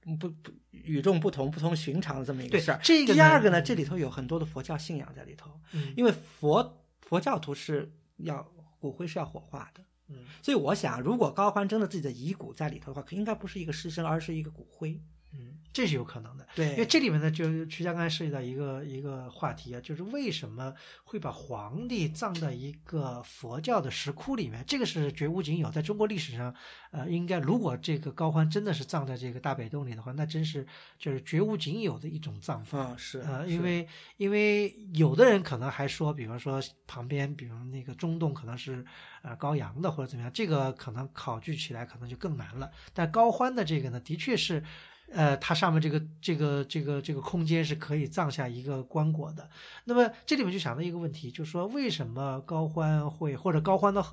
[0.00, 2.78] 不不与众不同、不同寻常的这么一个事儿。
[2.82, 8.46] 这个第二个呢，这里头有很多的佛教信仰在里头，嗯，因为佛佛教徒是要
[8.78, 9.82] 骨灰是要火化的。
[10.42, 15.00] 所以我想，如果高欢真的自己的遗骨在里头的话，应该不是一个尸身，而是一个骨灰。
[15.38, 16.46] 嗯，这是有可能的。
[16.54, 20.72] 对，因为这里面呢，就曲家刚才涉及到一个一个话题啊，就是为什么
[21.04, 24.64] 会把皇帝葬在一个佛教的石窟里面？
[24.66, 26.54] 这个是绝无仅有，在中国历史上，
[26.90, 30.66] 呃，应该如果这个高欢真的是葬在这个大北洞里的话，那真是
[30.98, 32.78] 就是绝无仅有的一种葬法。
[32.78, 38.84] 啊，是呃，因为因为有的人可能还说，比方说旁边，比如那个中洞可能是
[39.22, 42.70] 呃高阳的或者怎么样，这个可能考据起来可能就更难了。
[42.94, 44.62] 但高欢的这个呢，的确是。
[45.12, 49.48] 呃，它上面这个这个这个这个空间是可以葬下一个棺椁的。
[49.84, 54.04] 那么这里面就想到一个问题，就是说为什么高欢会或者高欢的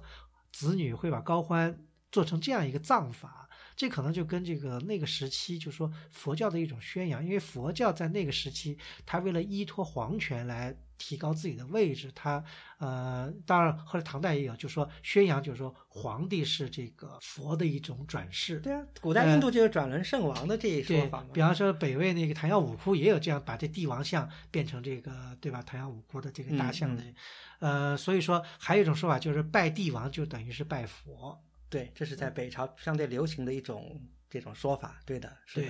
[0.52, 1.80] 子女会把高欢
[2.12, 3.50] 做成这样一个葬法？
[3.76, 12.42] 这可能就跟这个那个时期，就是说佛教的一种宣扬，因为佛教在那个时期，他为了依托皇权来提高自己的位置，他
[12.78, 18.58] 呃，当然后来唐代也有，就是说宣扬，就是说皇帝是这个佛的一种转世。
[18.62, 21.28] 对啊，古代印度就有转轮圣王的这一说法嘛。
[21.34, 25.62] 比方说北魏那个唐尧五窟也有这样把这帝王像变成这个对吧？
[25.63, 27.04] 唐尧五窟的这个大象的，
[27.60, 31.38] 呃，所以说还有一种说法就是拜帝王就等于是拜佛。
[31.70, 35.02] 对，这是在北朝相对流行的一种这种说法。
[35.06, 35.68] 对的，是的。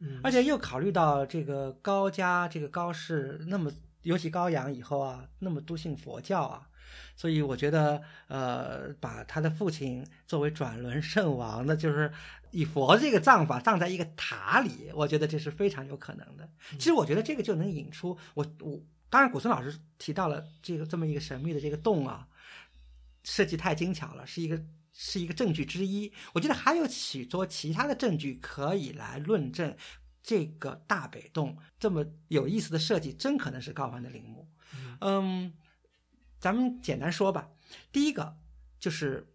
[0.00, 3.70] 嗯，而且又考虑到这个高家这个高氏那么，
[4.04, 6.68] 尤其高阳以后啊，那么笃信佛教啊，
[7.16, 12.12] 所以我觉得，呃，把他的父亲作为转轮圣王的，就是
[12.52, 16.48] 以佛这个葬法葬在一个塔里，我觉得这是非常有可能的。
[16.78, 22.28] 其实我觉得这个就能引出我我，当然古村老师提到了这个这么一个神秘的这个洞啊，
[23.24, 24.62] 设计太精巧了，是一个。
[24.96, 29.76] 是一个证据之一，我觉得还有许多其他的证据可以来论证
[30.24, 34.48] 这个大北洞这么有意思的设计，真可能是高欢的陵墓。
[35.00, 35.52] 嗯，
[36.40, 37.48] 咱们简单说吧。
[37.92, 38.36] 第一个
[38.80, 39.32] 就是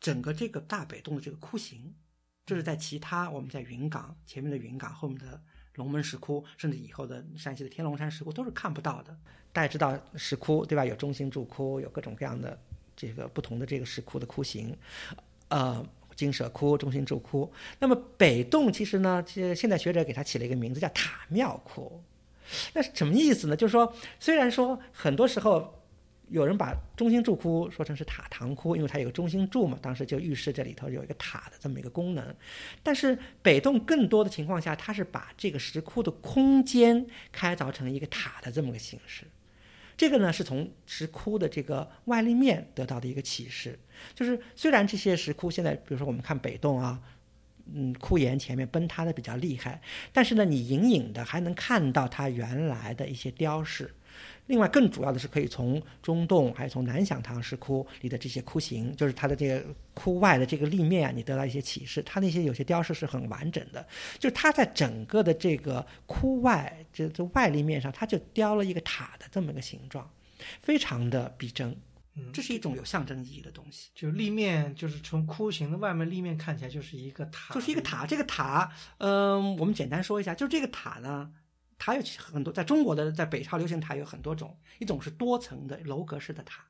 [0.00, 1.94] 整个这个大北洞的这个窟形，
[2.46, 5.42] 这是在其他我们在云冈前面的云冈后面的
[5.74, 9.14] 龙门石窟，甚至以后的山西的天龙山石窟都是看不到的。
[9.52, 10.86] 大家知道石窟对吧？
[10.86, 12.58] 有中心柱窟，有各种各样的。
[13.00, 14.76] 这个不同的这个石窟的窟形，
[15.50, 17.48] 呃，金舍窟、中心柱窟。
[17.78, 22.02] 那么北洞其实呢，这现在学者给它起了一个名字叫塔庙窟。
[22.74, 23.54] 那是什么意思呢？
[23.54, 25.80] 就是说，虽然说很多时候
[26.28, 32.34] 有人把中心柱窟说成是塔堂窟，因为它有个中心柱嘛，当时就预示这里头有一个塔的这么一个功能。
[32.82, 39.22] 但是北洞更多的情况下，它是把这个石窟的空间开凿成一个塔的这么个形式。
[39.98, 43.76] 这个呢，是从石窟的这个外立面得到的一个启示，
[44.14, 47.02] 就是虽然这些石窟现在，比如说我们看北洞啊，
[47.74, 49.82] 嗯，窟檐前面崩塌的比较厉害，
[50.12, 53.92] 但是呢，你隐隐的还能看到它原来的一些雕饰。
[54.48, 62.02] 另外，更主要的是可以从中洞，还有从南响堂石窟里的这些窟形，就是它的这个窟外的这个立面啊，你得到一些启示。
[62.02, 63.86] 它那些有些雕饰是很完整的，
[64.18, 70.10] 就是它在整个的这个窟外这这外立面上，它就雕了一个塔的这么一个形状，
[70.62, 71.76] 非常的逼真。
[72.16, 73.90] 嗯，这是一种有象征意义的东西。
[73.94, 78.06] 就立面，就是从窟形的外面立面看起来就是一个塔，就是一个塔。
[78.06, 81.30] 这个塔，嗯，我们简单说一下，就是这个塔呢。
[81.78, 86.62] 塔有很多，在中国的在北朝流行塔有很多种，一种是多层的楼阁式的塔，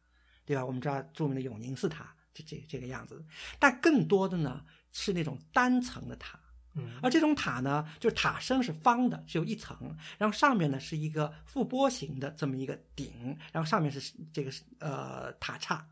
[0.45, 0.65] 对吧？
[0.65, 3.25] 我们知道著名的永宁寺塔，这这这个样子。
[3.59, 6.39] 但更多的呢是那种单层的塔，
[6.75, 15.85] 嗯，而这种塔呢，就是塔身是方的，只有一层，然后上面呢是一个覆钵形的这么一个顶，然后上面是这个呃塔刹。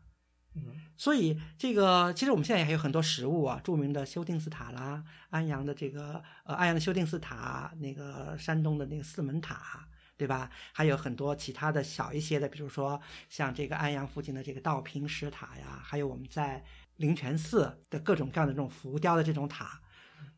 [0.65, 10.49] 嗯，所以这个其实我们现在还有很多实物啊，著名的修定寺塔啦，安阳的这个呃安阳的修定寺塔，那个山东的那个四门塔，对吧？
[10.73, 16.63] 还有很多其他的小一些的，比如说像这个安阳附近的这个道平石塔呀，还有我们在
[16.95, 19.79] 灵泉寺的各种各样的这种浮雕的这种塔，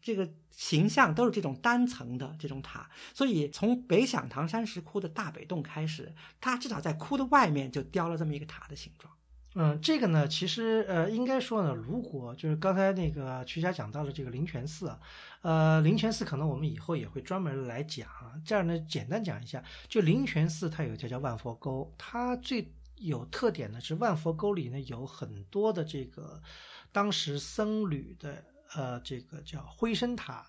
[0.01, 2.89] 这个形象都是这种单层的这种塔。
[3.13, 9.13] 所以从北响堂山石窟的大北洞开始，它至少在窟的外面就雕了这么一个塔的形状。
[9.61, 14.97] 嗯，这个呢，其实呃，应该说呢，如果就是刚才那个曲家讲到了这个灵泉寺啊，
[15.41, 18.07] 呃，灵泉寺可能我们以后也会专门来讲，
[18.45, 26.41] 这样呢，简单讲一下，就灵泉寺它有叫叫万佛沟，它最有特点的是万佛沟里呢有很多的这个
[26.93, 28.41] 当时僧侣的
[28.73, 30.47] 呃这个叫灰身塔，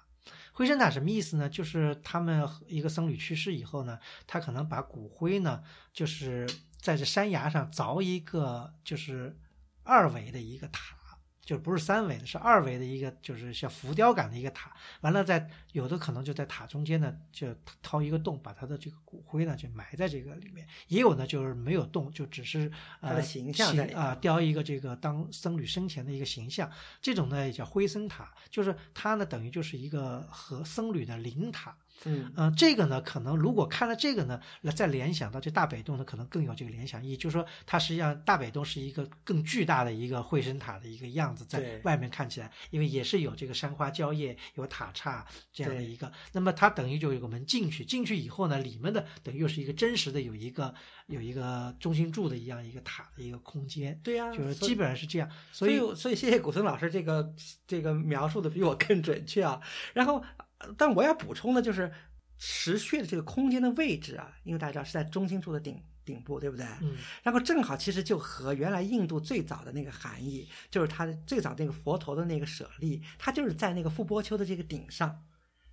[0.53, 1.49] 灰身塔什么意思呢？
[1.49, 6.46] 就是他们一个僧侣去世以后呢，他可能把骨灰呢就是。
[6.81, 9.37] 在这山崖上凿一个就是
[9.83, 10.97] 二维的一个塔，
[11.43, 14.73] 就不是三维的，是二维的一个，就是像浮雕感的一个塔。
[15.01, 20.66] 完了，在有的可能就在塔中间呢，就掏一个洞，把他的这个骨灰呢就埋在这个里面。
[20.88, 26.71] 也有呢，就是没有洞，就只是他的形象在里啊，雕一个这个当僧侣生前的一个形象。
[27.03, 31.77] 这种呢也叫灰僧塔，就是它呢等于就是一个和僧侣的灵塔。
[32.04, 37.16] 嗯呃，这个呢，可能如果看了这个呢，那再联想到这大北洞呢，可能更有这个联想意义。
[37.16, 46.10] 就是说，它实际上大北洞是一个更巨大的一个会神塔的一个样子，在外面看起来，因为也是有这个山花蕉叶、有塔刹这样的一个。
[46.32, 50.74] 那么它等于就有个门进去，进去以后呢，里面的等于又是一个真实的有一个
[51.06, 55.28] 有一个中心柱的一样一个塔的一个空间，对呀、就是基本上是这样。
[55.52, 57.34] 所所以以，所以谢谢古森老师这个
[57.66, 59.60] 这个描述的比我更准确啊。
[59.92, 60.44] 然后，呃
[60.77, 61.92] 但我要补充的就是
[62.38, 66.66] 石穴的这个空间的位置啊，因为大家知道是在中心柱的顶顶部，对不对？
[66.81, 75.25] 嗯然后正好其实就和原来印度最早的那个含义，就是它最早那个佛头的那个舍利，它就是在那个富波丘的这个顶上。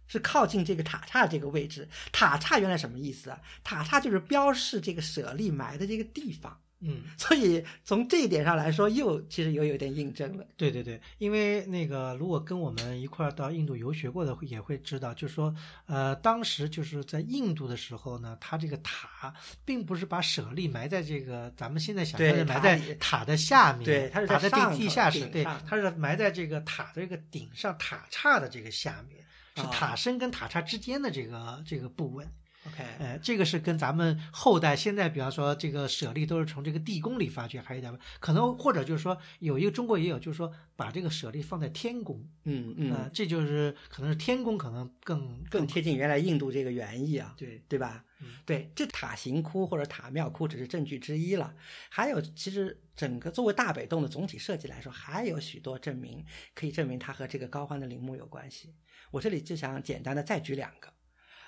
[0.10, 3.42] 是靠近这个塔刹这个位置，塔刹原来什么意思啊？
[3.62, 7.04] 塔刹就是标示这个舍利埋的这个地方，嗯。
[7.18, 10.46] 所以从这一点上来说，又其实又有点印证了。
[10.56, 15.54] 对对对，因为那个如果跟我们一块儿到印度游学过的，也会知道，就是说，
[15.86, 19.34] 呃，当时就是在印度的时候呢，它这个塔
[19.66, 32.26] 并不是把舍利埋在这个咱们现在想象的埋在塔的下面，对它是在地地下室，对它是埋在这个塔的这个顶上塔刹的这个下面，是哦塔身跟塔刹之间的这个这个部位。
[32.68, 48.04] OK，呃，这个是跟咱们后代现在，比方说这个舍利都是从这个地宫里发掘，还有一点可能或者就是说有一个中国也有，就是说把这个舍利放在天宫，嗯呃嗯，这就是可能是天宫可能更更贴近原来印度这个原意啊，对，对吧？
[48.20, 51.54] 嗯对，这塔形窟或者塔庙窟只是证据之一了，
[51.90, 56.26] 还有其实整个作为大北洞的总体设计来说，还有许多证明
[56.56, 58.74] 可以证明它和这个高欢的陵墓有关系。
[59.12, 60.92] 我这里就想简单的再举两个，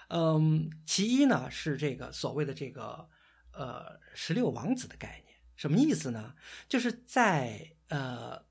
[0.09, 3.07] 嗯，其一呢是这个所谓的这个
[3.53, 6.35] 呃十六王子的概念，什么意思呢？
[6.67, 8.43] 就是在呃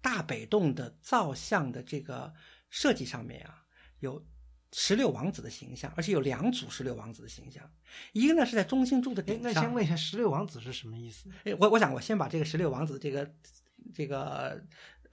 [0.00, 2.34] 大北洞的造像的这个
[2.68, 3.64] 设计上面啊，
[4.00, 4.26] 有
[4.72, 7.70] 十六王子的形象，而且有两组十六王子的形象，
[8.12, 9.52] 一个呢是在中心柱的哎顶，上。
[9.54, 11.30] 那先问一下十六王子是什么意思？
[11.44, 13.34] 哎，我我想我先把这个十六王子这个
[13.94, 14.62] 这个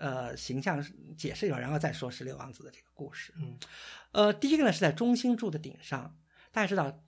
[0.01, 0.83] 呃形象
[1.15, 3.31] 解释一下，然后再说十六王子的这个故事。
[3.37, 3.57] 嗯
[4.11, 6.17] 呃，第一个呢是在中心柱的顶上，
[6.51, 7.03] 大家知道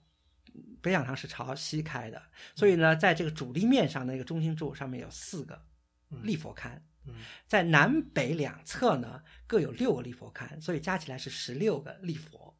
[0.80, 2.22] 北讲堂是朝西开的，
[2.54, 5.66] 所以呢，在这个主立面上的那个中心柱上面有四个
[6.10, 7.14] 嗯立佛龛，嗯
[7.48, 12.56] 在南北两侧呢各有六个立佛龛，所以加起来是十六个立佛，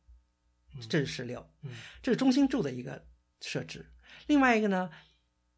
[0.75, 1.49] 嗯这是十六。
[1.63, 1.71] 嗯
[2.03, 3.07] 这是中心柱的一个
[3.41, 3.87] 设置。
[4.27, 4.91] 另外一个呢，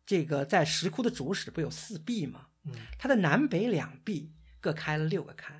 [0.04, 2.48] 这个在石窟的主室不有四壁吗？
[2.64, 4.32] 嗯它的南北两壁
[4.66, 5.52] 各开了六个龛，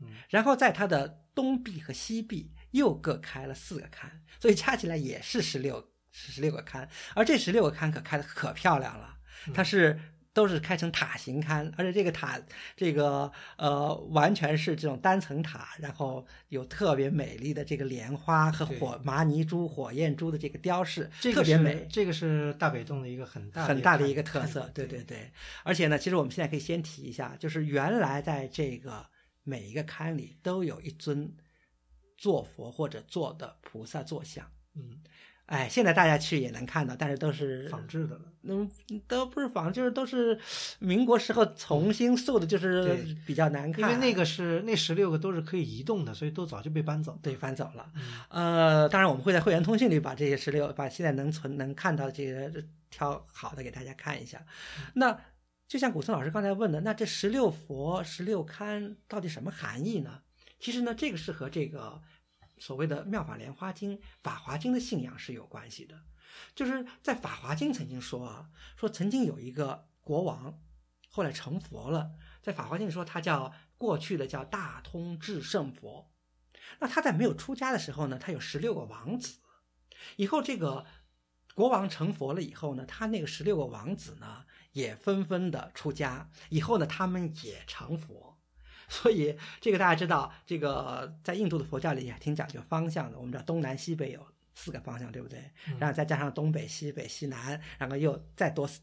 [0.00, 6.88] 嗯然后在它的东壁和西壁又各开了四个龛，所以加起来也是十六十六个龛。
[7.14, 9.18] 而这十六个龛可开的可漂亮了，
[9.54, 10.00] 它是。
[10.38, 12.40] 都是开成塔形龛，而且这个塔，
[12.76, 21.88] 这个呃，完全是这种单层塔，然后有特别美丽的这个莲花和火麻尼珠、火焰珠的这个雕饰，这个是特别美。
[21.90, 25.32] 这个是大北洞的一个很大很大的一个特色，对对对对。
[25.64, 29.04] 而且呢，其实我们现在可以先提一下，就是原来在这个
[29.42, 31.34] 每一个龛里都有一尊
[32.16, 34.48] 坐佛或者坐的菩萨坐像。
[34.76, 35.02] 嗯
[35.48, 38.20] 哎，现在大家去也能看到，但是都是仿制的了。
[38.42, 38.70] 嗯，
[39.06, 40.38] 都不是仿，就是都是
[40.78, 43.80] 民国时候重新塑的，就是比较难看。
[43.82, 47.18] 因为那个是那十六个都是可以移动的，所以都早就被搬走。
[47.22, 47.90] 对搬走了。
[47.94, 52.52] 嗯呃，当然我们会在会员通讯里把这些十六，把现在能存能看到的这些
[52.90, 54.44] 挑好的给大家看一下。
[54.94, 55.18] 那
[55.66, 60.20] 就像古村老师刚才问的，那这十六佛、十六龛到底什么含义呢？
[60.60, 62.00] 其实呢，这个是和这个
[62.58, 66.02] 所谓的《妙法莲华经》《法华经》的信仰是有关系的。
[66.54, 70.60] 就是在《法华经》曾经说啊，说曾经有一个国王，
[71.08, 76.12] 后来成佛了，在《法华经》说他叫过去的叫大通智胜佛。
[76.80, 79.38] 那他在没有出家的时候呢，他有十六个王子。
[80.16, 80.84] 以后这个
[81.54, 86.30] 国王成佛了以后呢，他那个十六个王子呢，也纷纷的出家。
[86.50, 88.27] 以后呢，他们也成佛。
[88.88, 93.18] 所以这个大家知道，这个在印度的佛教里也挺讲究方向的。
[93.18, 95.38] 我们知道东南西北有四个方向，对不对？
[95.68, 98.80] 嗯然后再加上东北、西北、西南，然后又再多四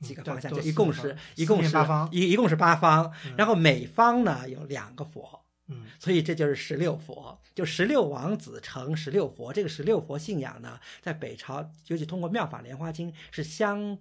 [0.00, 3.12] 几个方向，就一共是一共是八方一一共是八方。
[3.24, 5.44] 嗯然后每方呢有两个佛。
[5.72, 9.52] 嗯所以这就是十六佛，就十六王子成十六佛。
[9.52, 13.96] 这个十六佛信仰呢，在北朝，尤其通过《妙法莲花经》是相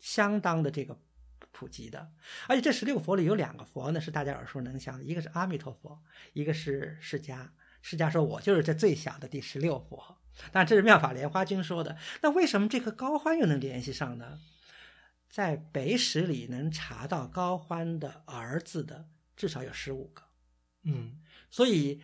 [0.00, 0.96] 相当的这个
[1.54, 2.10] 普及的。
[2.48, 6.02] 而且这十六佛里有两个佛呢是大家耳熟能详的，一个是阿弥陀佛，
[6.34, 7.48] 一个是释迦。
[7.80, 10.18] 释迦说：“我就是这最小的第十六佛。”
[10.52, 11.96] 但这是妙法莲花经说的。
[12.22, 14.40] 那为什么这颗高欢又能联系上呢？
[15.30, 20.24] 在北史里能查到高欢的儿子的至少有十五个。
[20.82, 22.02] 嗯，所以。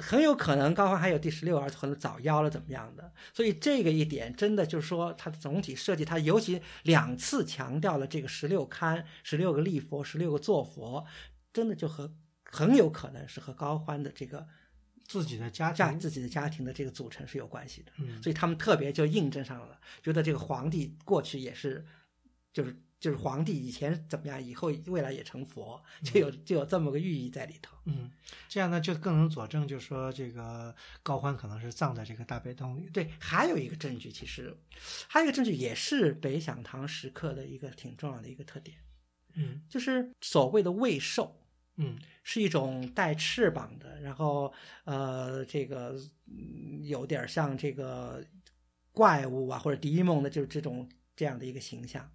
[0.00, 11.04] 很有可能高欢还有第十六儿子可能早夭了怎么样的，所以这个一点真的就是说，它的总体设计，它尤其两次强调了这个十六龛、十六个立佛、十六个坐佛，
[11.52, 12.14] 真的就和
[12.44, 14.46] 很有可能是和高欢的这个
[15.06, 17.92] 自己的家家自己的家庭的这个组成是有关系的。
[17.98, 21.84] 嗯，所以他们特别就印证上了，觉得这个皇帝过去也是，
[22.52, 22.76] 就是。
[23.02, 27.76] 就是皇帝以前怎么样，以后未来也成佛，就有就有这么个寓意在里头。
[27.86, 28.08] 嗯，
[28.48, 30.72] 这样呢就更能佐证，就是说这个
[31.02, 32.88] 高欢可能是葬在这个大悲洞里。
[32.90, 34.56] 对，还有一个证据，其实
[35.08, 38.78] 还有一个证据也是北响堂石刻的一个挺重要的一个特点。
[39.34, 41.40] 嗯，就是所谓的未兽。
[41.76, 44.52] 嗯，是一种带翅膀的，然后
[44.84, 45.96] 呃，这个
[46.82, 48.22] 有点像这个
[48.92, 52.08] 怪物啊或者狄梦的，就是这种这样的一个形象。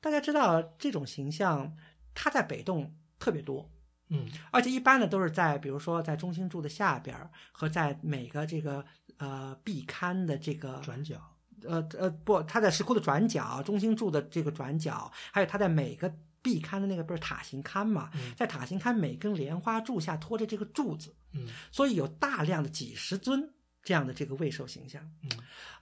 [0.00, 1.76] 大家知道这种形象，
[2.14, 3.70] 它在北洞特别多，
[4.08, 7.16] 嗯，而且一般呢都是在，比如说在中心柱的下边
[7.52, 8.84] 和在每个这个
[9.18, 11.20] 呃壁龛的这个转角，
[11.64, 23.52] 呃呃不，它在石窟的转角，中心柱的这个转角，还有它在每个壁龛的那个不是塔形龛嘛，在塔形龛每根莲花柱下托着这个柱子，嗯，所以有大量的几十尊。
[23.82, 25.30] 这样的这个未受形象，嗯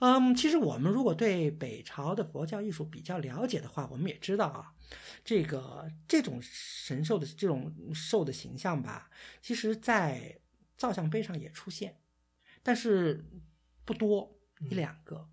[0.00, 4.72] 嗯，其实我们如果对北朝的佛教艺术比较了解的话，我们也知道啊，
[5.22, 9.10] 这个这种神兽的这种兽的形象吧，
[9.42, 10.38] 其实在
[10.78, 12.00] 造像碑上也出现，
[12.62, 13.24] 但是
[13.84, 15.28] 不多一两个。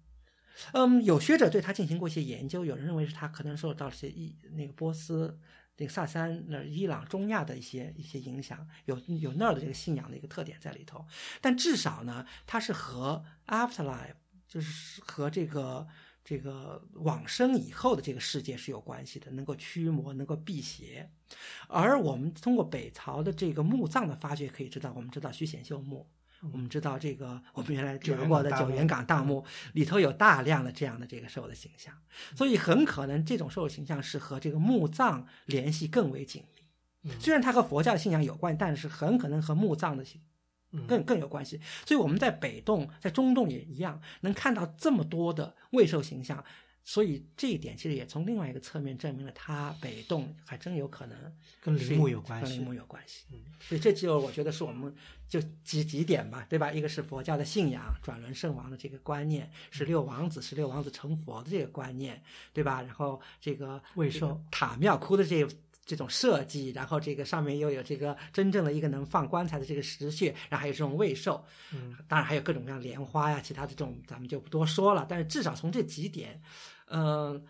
[0.74, 5.40] 嗯，有学者对他进行过一些研究，有人认为是他可能受到了些一那个波斯。
[5.78, 11.06] 这个萨珊那伊朗中亚的一些一些影响，有有那儿的这个信仰的一个特点在里头，
[11.40, 14.16] 但至少呢，它是和 afterlife，
[14.48, 15.88] 就是和这个
[16.24, 21.12] 这个往生以后的这个世界是有关系的，能够驱魔，能够辟邪。
[21.68, 26.10] 而我们通过北朝的这个墓葬的发掘可以知道，我们知道虚显秀墓。
[26.52, 31.94] 我们知道这个，我们原来聊过的九原岗大墓里头有大量的这样的这个兽的形象，
[32.36, 37.12] 所以很可能这种兽形象是和这个墓葬联系更为紧密。
[37.20, 40.06] 虽然它和佛教信仰有关，但是很可能和墓葬的
[40.88, 41.60] 更更有关系。
[41.86, 46.44] 所以我们在北洞、在中洞也一样，能看到这么多的未兽形象。
[46.90, 51.18] 所以这一点其实也从另外一个侧面证明了，它北洞还真有可能
[51.62, 53.26] 跟陵墓有关系，跟陵墓有关系。
[53.34, 54.96] 嗯，所以这就我觉得是我们
[55.28, 56.72] 就几几点吧，对吧？
[56.72, 62.24] 一个是佛教的信仰，转轮圣王的这个观念，十六王子，十六王子成佛的这个观念，
[62.54, 62.82] 对吧？
[62.82, 65.46] 然后这个魏寿塔庙窟的这
[65.86, 75.06] 这种设计，然后这个上面又有这个真正的一个能放棺材的这个石穴，然后还有这种未寿，嗯，当然还有各种各样莲花呀，其他的这种咱们就不多说了。
[75.10, 76.42] 但是至少从这几点。
[76.90, 77.44] 嗯，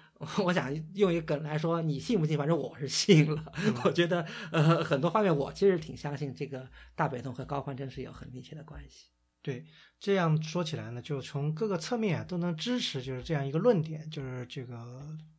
[0.43, 2.37] 我想用一个梗来说，你信不信？
[2.37, 3.51] 反正我是信了。
[3.83, 9.07] 我觉得，呃，很多方面我其实挺相信这个大北洞和高欢真是有很密切的关系。
[9.43, 9.63] 对，
[9.97, 14.75] 这样说起来呢，就从各个侧面啊都能支持，就是这样一个论点，就是这个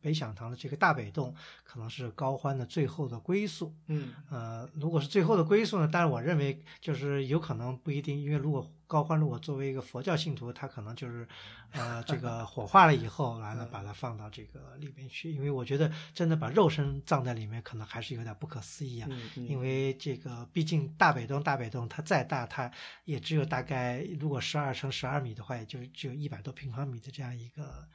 [0.01, 3.75] 北响堂的这个大北洞可能是高欢的最后的归宿。
[3.87, 11.27] 嗯，呃，如果是最后的归宿呢，但是我认为就是有可能不一定，因为如果高欢禄，我作为一个佛教信徒，他可能就是，
[11.73, 15.31] 呃，这个火化了以后，完了 把它放到这个里面去。
[15.31, 19.07] 因为我觉得真的把肉身葬在里面，可能还是有点不可思议啊。
[19.35, 22.71] 因为这个毕竟大北洞，大北洞它再大，它
[23.05, 27.87] 也只有大概如果十二乘十二米的话，也就只有一百多平方米的这样一个。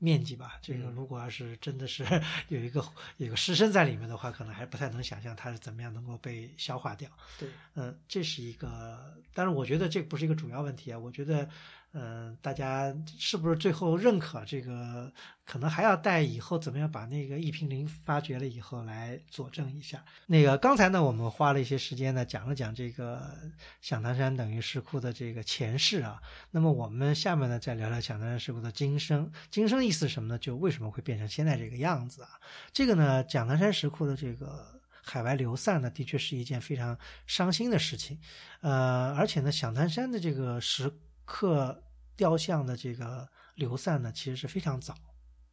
[0.00, 2.04] 面积吧，这个如果要是真的是
[2.48, 2.84] 有一个
[3.18, 7.08] 有个尸身在里面的话，可能还不太能想象它是怎么样能够被消化掉。
[7.38, 11.48] 对，嗯，这是一个，但是我觉得这不是一个主要问题啊，我觉得。
[11.92, 15.12] 嗯，大家是不是最后认可这个？
[15.44, 20.04] 可能还要待以后怎么样把那个一平零发掘了以后来佐证一下。
[20.26, 23.36] 那个刚才呢，我们花了一些时间呢，讲了讲这个
[23.80, 26.22] 响堂山等于石窟的这个前世啊。
[26.52, 29.28] 那么我们下面呢，再聊聊响堂山石窟的今生。
[29.50, 30.38] 今生意思是什么呢？
[30.38, 32.38] 就为什么会变成现在这个样子啊？
[32.72, 38.16] 这个呢，响堂山石窟的这个海外流散呢，的确是一件非常伤心的事情。
[38.60, 40.88] 呃，而且呢，响堂山的这个石
[41.32, 41.84] 刻
[42.16, 44.96] 雕像的这个流散呢，其实是非常早。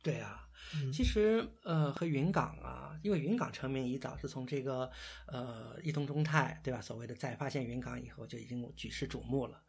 [0.01, 0.49] 对啊，
[0.91, 4.89] 其实呃和云冈啊，因为云冈成名已早，是从这个
[5.27, 6.81] 呃伊东忠泰对吧？
[6.81, 9.61] 所谓的在发现云冈以后，就已经举世瞩目了。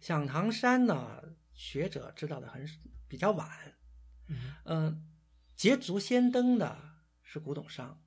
[0.00, 1.22] 响堂山呢，
[1.54, 2.68] 学者知道的很
[3.08, 3.48] 比较晚。
[4.26, 5.08] 嗯，嗯，
[5.56, 6.76] 捷足先登的
[7.22, 8.03] 是古董商。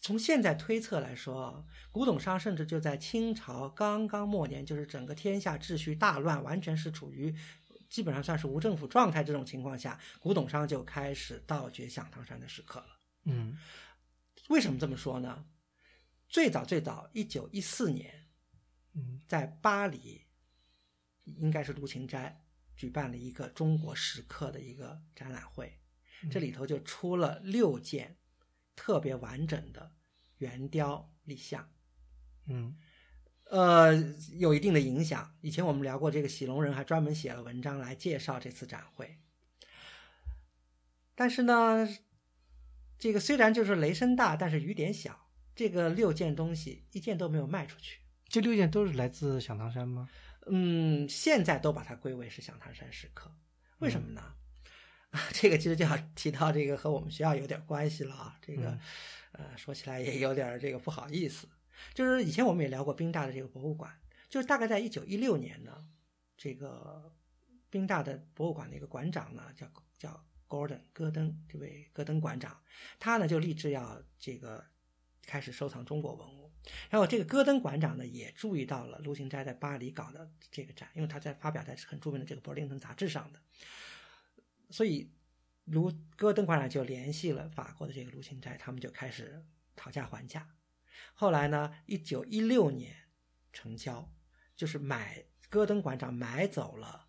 [0.00, 7.34] 从现在推测来说啊，古董商甚至就在清朝刚刚末年，就是整个天下秩序大乱，完全是处于
[7.90, 12.86] 基本上算是无政府状态这种情况下，古董商就开始盗掘响堂山的石刻了。
[13.26, 13.56] 嗯
[14.48, 15.44] 为什么这么说呢？
[16.28, 18.26] 最早最早，一九一四年，
[18.94, 20.22] 嗯在巴黎，
[21.24, 22.42] 应该是卢芹斋
[22.74, 25.78] 举办了一个中国石刻的一个展览会，
[26.30, 28.16] 这里头就出了六件
[28.76, 29.92] 特别完整的
[30.38, 31.70] 圆雕立像，
[32.46, 32.76] 嗯
[33.50, 33.94] 呃，
[34.38, 35.34] 有一定的影响。
[35.40, 39.18] 以前我们聊过，这个喜龙人还专门写了文章来介绍这次展会。
[41.14, 41.86] 但是呢，
[42.98, 45.28] 这个虽然就是雷声大，但是雨点小。
[45.54, 48.00] 这个六件东西一件都没有卖出去。
[48.26, 50.08] 这六件都是来自响堂山吗？
[50.46, 53.30] 嗯，现在都把它归为是响堂山石刻，
[53.80, 54.34] 为什么呢？
[55.32, 58.38] 这个其实就要提到这个和我们学校有点关系了啊。
[58.40, 58.80] 这个，嗯
[59.32, 61.46] 呃，说起来也有点这个不好意思。
[61.94, 63.92] 就是以前我们也聊过宾大的这个博物馆，
[64.28, 65.84] 就是大概在一九一六年呢，
[66.36, 67.12] 这个
[67.68, 72.60] 宾大的博物馆的一个馆长呢，叫叫 Gordon 戈登，这位戈登馆长，
[72.98, 74.64] 他呢就立志要这个
[75.26, 76.50] 开始收藏中国文物。
[76.88, 83.40] 然后这个戈登馆长呢也注意到了卢芹斋在巴黎搞的这个展，因为他在发表在很著名的这个《柏林顿》杂志上的，
[84.72, 85.12] 所以
[85.64, 89.44] 卢戈登馆长就联系了法国的这个卢芹斋，他们就开始
[89.76, 90.48] 讨价还价。
[91.14, 92.96] 后来呢，一九一六年
[93.52, 94.12] 成交，
[94.56, 97.08] 就是买戈登馆长买走了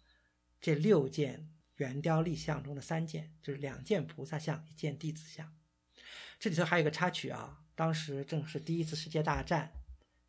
[0.59, 5.55] 这六件圆雕立像中的三件，就是两件菩萨像，一件弟子像。
[6.39, 9.71] 这里头还有一个插曲啊，当时正是第一次世界大战，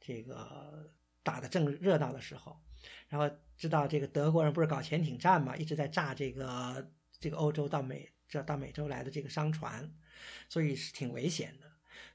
[0.01, 2.61] 这个打得正热闹的时候，
[3.09, 6.93] 然后知道这个德国人不是搞潜艇战嘛，一直在炸这个
[7.25, 9.91] 这个欧洲到美这到美洲来的这个商船，
[10.51, 11.67] 所以是挺危险的。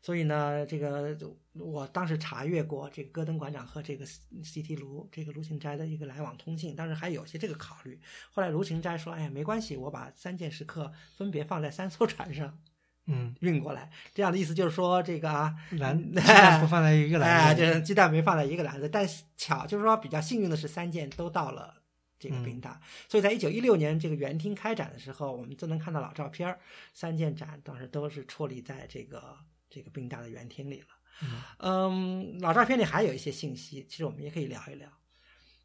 [0.02, 1.18] 所以呢，这个
[1.54, 4.76] 我当时查阅过这个戈登馆长和这个 C.T.
[4.76, 8.00] 卢这个卢芹斋的一个来往通信，当时还有些这个考虑。
[8.32, 12.60] 后来卢芹斋说：“哎呀，没关系，我把三件石刻分别放在三艘船上
[13.08, 21.79] 嗯，运过来。”这样的意思就是说，这个啊，篮 鸡蛋不放在一个哎，篮子里，就是鸡蛋没放在一个篮子，但是巧就是说比较幸运的是，三件都到了
[22.20, 26.60] 这个嗯宾大，所以在一九一六年这个园厅开展的时候，我们就能看到老照片儿，
[26.94, 29.38] 三件展当时都是矗立在这个
[29.70, 30.88] 这个宾大的园厅里了。
[31.22, 34.92] 嗯嗯，老照片里还有一些信息，其实我们也可以聊一聊。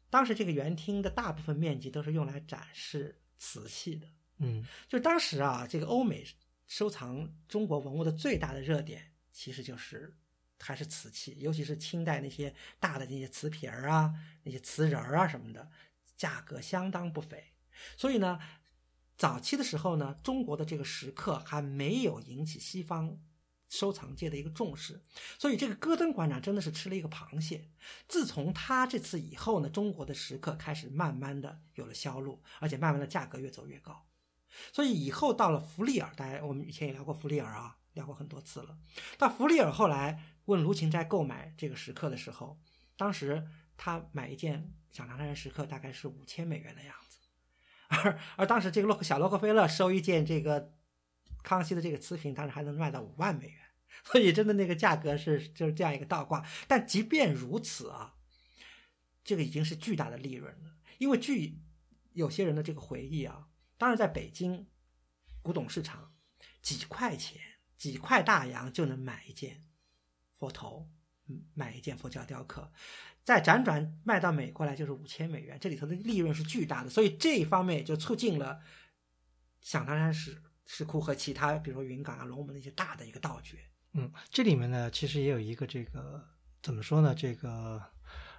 [0.09, 6.25] 当时这个园厅的大部分面积都是用来展示瓷器的，嗯就当时啊，这个欧美
[6.67, 10.15] 收藏中国文物的最大的热点，其实就是
[10.59, 15.69] 还是瓷器，尤其是清代那些大的那些瓷瓶儿啊、那些瓷人儿啊什么的，
[16.17, 17.53] 价格相当不菲。
[17.97, 18.39] 所以呢，
[19.17, 23.19] 早期的时候呢，中国的这个石刻还没有引起西方
[23.67, 25.03] 收藏界的一个重视，
[25.39, 27.69] 所以这个戈登馆长真的是吃了一个螃蟹。
[28.07, 34.05] 自从他这次以后呢，中国的石刻开始慢慢的有了销路，而且慢慢的价格越走越高。
[34.71, 38.77] 所以以后到了弗利尔，大家我们以前也聊过弗利尔啊，聊过很多次了。
[39.17, 42.57] 到弗利尔后来问卢芹斋购买这个石刻的时候，
[42.95, 43.45] 当时
[43.75, 47.19] 他买一件响堂山石刻大概是五千美元的样子，
[47.89, 50.73] 而而当时这个洛克小洛克菲勒收一件这个
[51.43, 53.59] 康熙的这个瓷瓶，当时还能卖到五万美元，
[54.05, 56.47] 所以真的那个价格是就是这样一个倒挂。
[56.67, 58.15] 但即便如此啊，
[59.23, 61.59] 这个已经是巨大的利润了，因为据
[62.13, 63.49] 有些人的这个回忆啊。
[63.77, 64.69] 当然，在北京
[65.41, 66.15] 古董市场，
[66.61, 67.41] 几块钱、
[67.77, 69.65] 几块大洋就能买一件
[70.37, 70.89] 佛头，
[71.53, 72.71] 买一件佛教雕刻，
[73.23, 78.59] 再辗转卖到美国来就是五千美元，这里头的利润是巨大的，所以这一方面也就促进了
[79.61, 83.57] 响堂山石石窟和其他，比如说云冈啊、龙门那些大的一个盗掘。
[83.93, 86.23] 嗯，这里面呢，其实也有一个这个
[86.61, 87.15] 怎么说呢？
[87.15, 87.81] 这个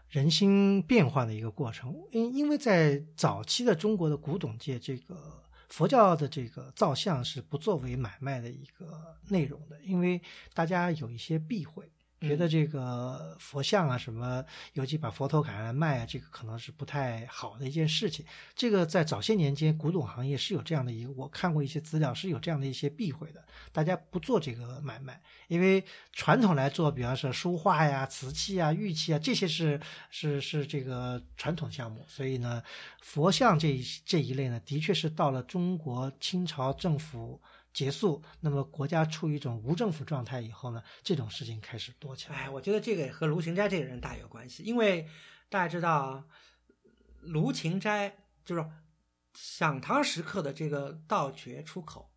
[0.09, 1.95] 人心变化的一个过程。
[2.13, 10.21] 因因为在早期的中国的古董界，这个佛教的这个造像是不作为买卖的一个内容的，因为
[10.55, 11.91] 大家有一些避讳。
[12.21, 18.25] 觉得这个佛像啊什么，尤其把佛头砍下来卖啊，这个可能是不太好的一件事情。
[18.55, 29.79] 这个在早些年间，古董行业是有这样的一个，我看过一些资料是有这样的一些避讳的，大家不做这个买卖，因为传统来做，比方说书画呀、瓷器啊、玉器啊，这些是
[30.11, 32.63] 是是这个传统项目，所以呢，
[33.03, 37.41] 佛像这一这一类呢，的确是到了中国清朝政府。
[37.77, 42.37] 结束，那么国家处于一种无政府状态以后呢，这种事情开始多起来。
[42.37, 45.07] 哎，我觉得这个也和卢芹斋这个人大有关系，因为
[45.51, 46.25] 大家知道啊，
[47.21, 48.17] 卢芹斋
[48.47, 48.67] 就是
[49.35, 52.11] 响堂时刻的这个盗掘出口，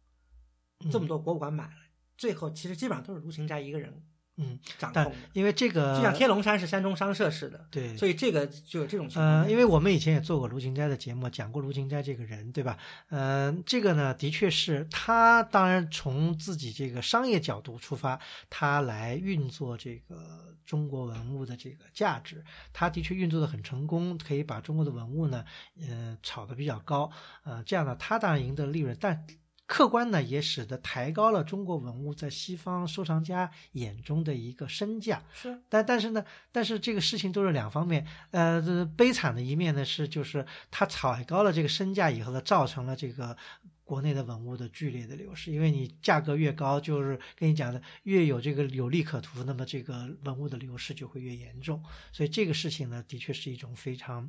[0.90, 1.82] 这么多博物馆买了，
[2.18, 4.02] 最后其实基本上都是卢芹斋一个人
[4.42, 9.42] 嗯，但掌控的，因为这个就像天龙山是山中商社似的，对，所以这个就有这种情况。
[9.42, 12.78] 呃，因为我们以前也做过卢芹斋的节目，讲过卢芹斋这个人，对吧？
[13.10, 18.18] 呃，这个呢，的确是他当然从自己这个商业角度出发，
[18.50, 25.44] 他来运作这个中国文物的这个价值，他的确运作的很成功，可以把中国的文物呢，
[25.82, 27.12] 呃，炒得比较高，
[27.44, 29.28] 呃，这样呢，他当然赢得利润，但。
[29.70, 35.22] 客观呢，也使得抬高了中国文物在西方收藏家眼中的一个身价。
[35.32, 38.04] 是，但但是呢，但是这个事情都是两方面。
[38.32, 43.38] 呃，这悲惨的一面呢是，就是它炒高了这个身价以后呢，造成了这个
[43.84, 45.52] 国内的文物的剧烈的流失。
[45.52, 51.84] 因为你价格越高，就是跟你讲的越有这个有利可图，那么这个文物的流失就会越严重。
[52.12, 54.28] 所以这个事情呢，的确是一种非常，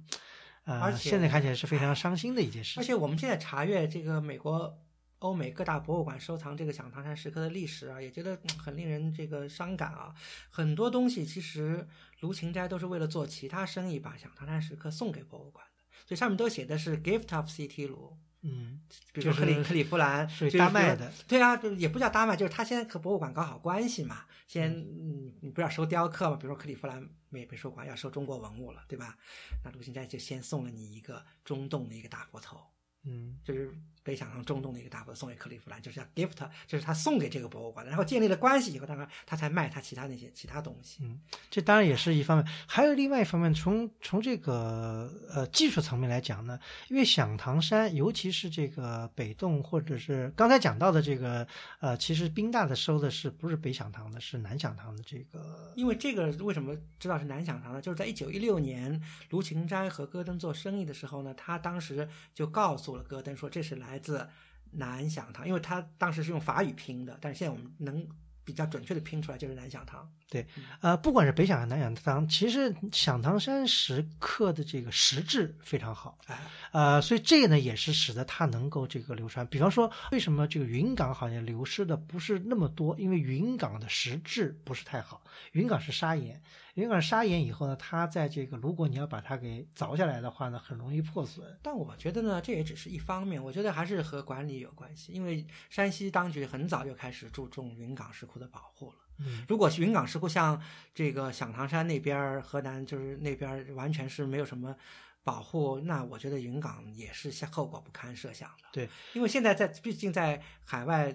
[0.64, 2.82] 呃，而且现在看起来是非常伤心的一件事情。
[2.82, 4.78] 而且我们现在查阅这个美国。
[5.20, 10.14] 欧美各大博物馆收藏这个响堂山石刻的历史啊，也觉得很令人这个伤感啊。
[10.50, 11.86] 很多东西其实
[12.20, 18.16] 卢芹斋都是为了做其他生意，把响堂山石刻送给博物馆的，所以上面都写的是 gift of CT 卢。
[18.42, 18.80] 嗯，
[19.12, 21.12] 比如说克里克里夫兰，是丹麦的。
[21.28, 24.24] 对啊，就也不叫丹麦，就是他先和博物馆搞好关系嘛。
[24.48, 29.18] 先，嗯，你不要收雕刻嘛，比如说克里夫兰美美术馆要收中国文物了，对吧？
[29.62, 32.58] 那卢芹斋就先送了你一个中洞的一个大佛头。
[33.04, 33.70] 嗯，就是
[34.02, 40.98] 北响堂中东的一个大佛送给克利夫兰，就是要 gift，就是他送给这个博物馆的，然后建立了关系以后，当然他才卖他其他那些其他东西。
[41.02, 41.18] 嗯，
[41.50, 51.46] 这当然也是一方面，还有另外一方面，从从这个呃技术层面来讲呢，因为响堂山，尤其是这个北洞或者是刚才讲到的这个
[51.80, 55.72] 呃，其实宾大的收的是不是北响堂的，是南响堂的这个。
[55.76, 57.80] 因为这个为什么知道是南响堂呢？
[57.80, 62.90] 就是在一九一六年，卢芹斋和戈登做生意的时候呢，他当时就告诉。
[62.90, 64.28] 了戈登说这是来来自
[64.72, 68.08] 南响堂，因为他当时是用法语拼的，但是现在我们能
[68.44, 70.08] 比较准确的拼出来就是南响堂。
[70.30, 70.46] 对，
[70.80, 76.38] 呃，不管是北响堂、南响堂，其实响堂山石刻的这个石质非常好，哎，
[76.70, 79.44] 呃，所以这个呢也是使得它能够这个流传。
[79.48, 82.96] 比方说，为什么这个云冈好像流失的不是那么多？
[82.96, 85.20] 因为云冈的石质不是太好，
[85.50, 86.40] 云冈是砂岩。
[86.74, 91.44] 云冈砂岩以后呢，它在这个如果你要把它给凿下来的话呢，很容易破损。
[91.60, 95.12] 但我觉得呢，这也只是一方面，我觉得还是和管理有关系。
[95.12, 98.94] 因为山西当局很早就开始注重云冈石窟的保护了。
[99.20, 100.60] 嗯，如果云冈石窟像
[100.94, 104.74] 这个响堂山那边，河南就是那边完全是没有什么
[105.22, 108.68] 保护，那我觉得云冈也是后果不堪设想的。
[108.72, 111.14] 对，因为现在在毕竟在海外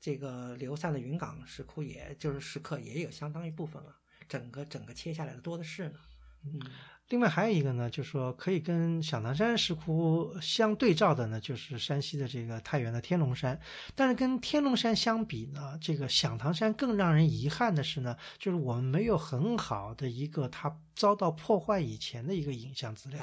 [0.00, 3.96] 这个流散的云冈石窟，也就是石刻也有相当一部分了。
[4.28, 5.98] 整个整个切下来的多的是呢，
[6.44, 6.60] 嗯，
[7.08, 13.58] 另外还有一个呢，就是说可以跟响堂山石窟相对照的呢，就是山西的这个太原的天龙山。
[13.94, 20.76] 但是跟天龙山相比呢，这个响堂山更让人遗憾的是呢，就是我们没有很好的一个它。
[20.96, 23.20] 遭到破坏以前的一个影像资料，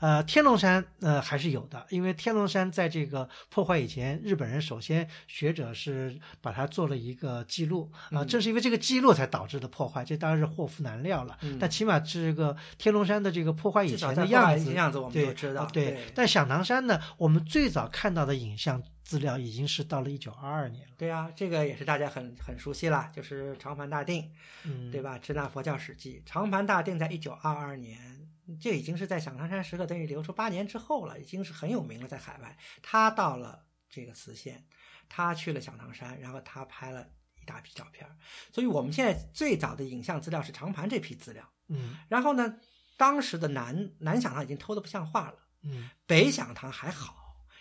[0.00, 11.38] 呃，天龙山呃还是有的，因为天龙山在这个破坏以前，日本人首先学者是把它做了一个记录啊，正是因为这个记录才导致的破坏，这当然是祸福难料了。
[11.60, 15.66] 但起码这个天龙山的这个破坏以前的样子，样子我们都知道。
[15.66, 18.82] 对，但响堂山呢，我们最早看到的影像。
[19.10, 20.94] 资料已经是到了一九二二年了。
[20.96, 24.32] 对啊，这个也是大家很很熟悉了，就是长盘大定，
[24.62, 25.18] 嗯，对吧？
[25.18, 28.30] 支那佛教史记，长盘大定在一九二二年，
[28.60, 32.56] 这已经是在响堂山石刻等于流出八年之后了，已经是很有名了，在海外。
[32.82, 34.64] 他到了这个磁县，
[35.08, 37.04] 他去了响堂山，然后他拍了
[37.42, 38.08] 一大批照片。
[38.52, 42.60] 所以我们现在最早的影像资料是长盘这批资料，嗯，然后呢，
[42.96, 47.19] 当时的南南响堂已经偷的不像话了，嗯，北响堂还好。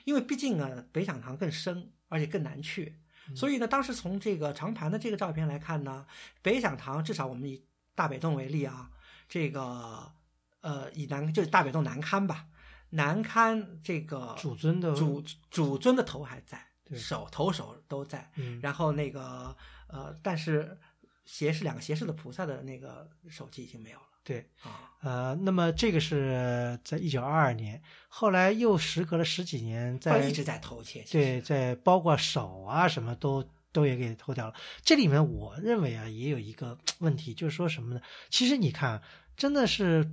[0.10, 3.00] 因为毕竟呢，北响堂更深，而且更难去，
[3.36, 6.08] 所以呢，当时从这个长盘的这个照片来看呢，
[6.42, 8.90] 北响堂至少我们以大北洞为例啊，
[9.28, 10.12] 这个
[10.62, 12.48] 呃以南就是大北洞南龛吧，
[12.90, 16.60] 南龛这个主尊的主主尊的头还在，
[16.96, 19.56] 手头手都在，嗯，然后那个
[19.90, 20.76] 呃，但是
[21.24, 24.09] 斜视两个斜视的菩萨的那个手机已经没有了。
[24.24, 34.54] 对啊，呃，那么这个是在一九二二年，后来又时隔了十几年，在一直在偷窃，对，在包括手啊什么都都也给偷掉了。
[34.84, 38.02] 这里面我认为啊，也有一个 问题，就是说什么呢？
[38.30, 39.02] 其实你看，
[39.36, 40.10] 真的是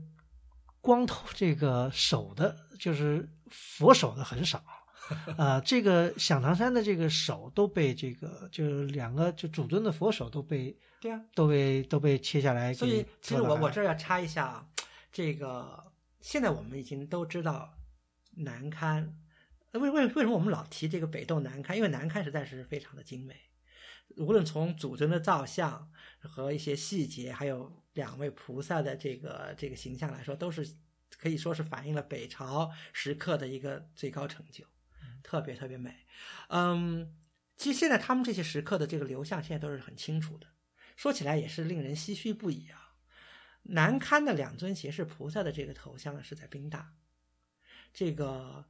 [0.81, 4.63] 光偷这个手的，就是佛手的很少。
[5.39, 10.77] 啊，这个响堂山的这个手都被这个，就是两个就主尊的佛手都被，
[11.07, 12.75] 对啊，都被都被切下来。
[12.75, 14.69] 所以其实我我这儿要插一下啊，
[15.13, 17.79] 这个现在我们已经都知道
[18.37, 19.13] 南龛，
[19.73, 21.75] 为为为什么我们老提这个北斗南龛？
[21.77, 23.37] 因为南龛实在是非常的精美。
[24.17, 25.91] 无论从祖尊的造像
[26.21, 30.67] 和一些细节，还有两位菩萨的这个这个形象来说，都是
[31.19, 34.65] 可以说是反映了北朝石刻的一个最高成就，
[35.23, 35.95] 特别特别美。
[36.49, 37.15] 嗯，
[37.57, 40.47] 其实现在他们这些石刻的这个流向，现在都是很清楚的，
[40.97, 42.97] 说起来也是令人唏嘘不已啊。
[43.63, 46.95] 南堪的两尊胁侍菩萨的这个头像呢，是在宾大，
[47.93, 48.67] 这个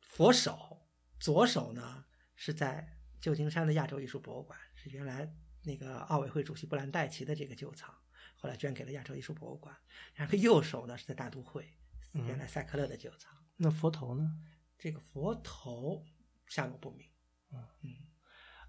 [0.00, 0.88] 佛手
[1.20, 2.04] 左手呢
[2.34, 7.92] 是在旧金山的亚洲艺术博物馆，是原来那个奥委会主席布兰代奇的这个旧藏，
[8.36, 9.76] 后来捐给了亚洲艺术博物馆。
[10.14, 11.74] 然后右手呢是在大都会，
[12.12, 13.36] 原来塞克勒的旧藏。
[13.56, 14.30] 那佛头呢？
[14.78, 16.06] 这个佛头
[16.46, 17.08] 下落不明。
[17.50, 17.94] 嗯嗯，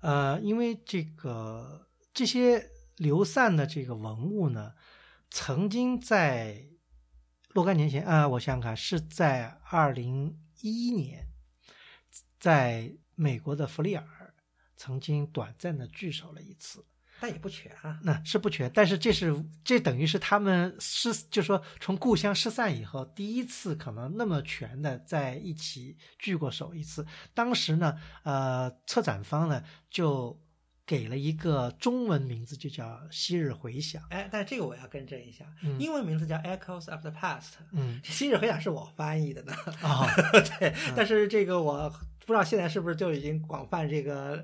[0.02, 4.74] 呃，因为这个这些流散的这个文物呢。
[5.32, 6.66] 曾经在
[7.50, 11.28] 若干年前啊，我想想看，是在二零一一年，
[12.40, 14.34] 在美国的弗利尔
[14.76, 16.84] 曾经短暂的聚首了一次，
[17.20, 18.00] 但也不全啊。
[18.02, 27.06] 那是不全，但是这是这等于是他们失，就说从故乡失散以后，第一次可能那么全的在一起聚过首一次。
[27.36, 30.42] 当时呢，呃，策展方呢就。
[30.90, 34.02] 给了一个中文名字，就叫《昔日回响》。
[34.10, 35.46] 哎，但这个我要更正一下，
[35.78, 37.42] 英文名字叫《Echoes of the Past》。
[37.74, 39.54] 嗯，《昔日回响》是我翻译的呢。
[39.84, 40.08] 啊，
[40.58, 41.88] 对，但是这个我
[42.26, 44.44] 不知道现在是不是就已经广泛这个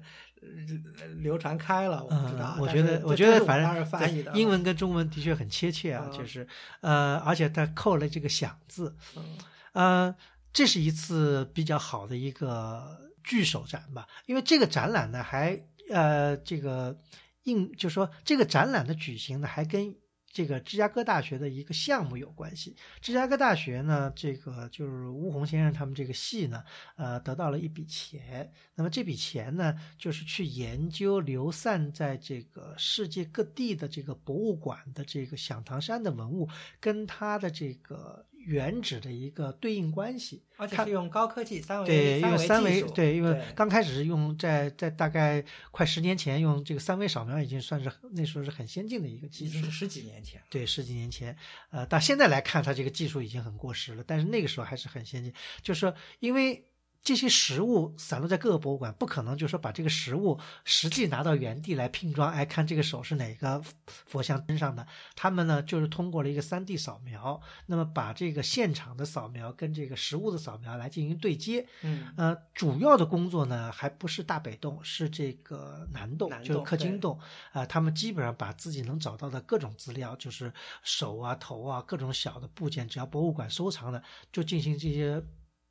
[1.17, 2.55] 流传开了，我不知道。
[2.59, 6.47] 我觉得，我觉得反正翻译的英文跟中文的确很贴切啊，就是
[6.81, 8.95] 呃，而且它扣了这个“响”字。
[9.15, 9.37] 嗯，
[9.73, 10.15] 呃，
[10.53, 15.59] 这是一次比较好的一个聚首展吧，因为这个展览呢还。
[15.89, 16.99] 呃，这个
[17.43, 19.95] 应就说这个展览的举行呢，还跟
[20.31, 22.75] 这个芝加哥大学的一个项目有关系。
[23.01, 26.63] 芝加哥大学呢，这个就是吴红先生他们这个系呢，
[26.97, 28.51] 呃，得到了一笔钱。
[28.75, 38.25] 那么这笔钱呢，就是去研究流散在这个世界各地的这个博物馆的这个响堂山的文物，跟它的这个。
[38.45, 51.35] 原址的一个对应关系，而且是用高科技三维对，用三维对，因为刚开始是用在在大概快十年前用这个三维扫描已经算是那时候是很先进的一个技术，十几年前对十几年前，
[51.71, 56.65] 呃，到现在来看它这个技术已经很过时了，但是那个时候还是很先进，就是说因为。
[57.05, 62.33] 这些实物散落在各个博物馆，不可能就说把这个实物实际拿到原地来拼装。
[62.33, 64.87] 哎，看这个手是哪个佛像身上的？
[65.15, 71.67] 他们呢，就是通过了一个 3D 扫描，那么把这个现场的扫描跟这个实物的扫描来进行对接。
[71.83, 77.19] 嗯，呃，主要的工作呢，还不是大北洞，是这个南洞，就是克金洞。
[77.51, 80.51] 啊，他们基本上把自己能找到的各种资料，就是
[80.81, 84.01] 手啊、头啊各种小的部件，只要博物馆收藏的，
[84.31, 85.23] 就进行这些。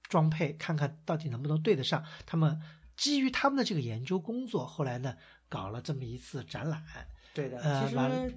[0.09, 2.05] 装配看看到底能不能对得上。
[2.25, 2.61] 他们
[2.97, 5.17] 基于他们的这个研究工作，后来呢
[5.49, 6.83] 搞了这么一次展览。
[7.35, 7.97] 对的，其实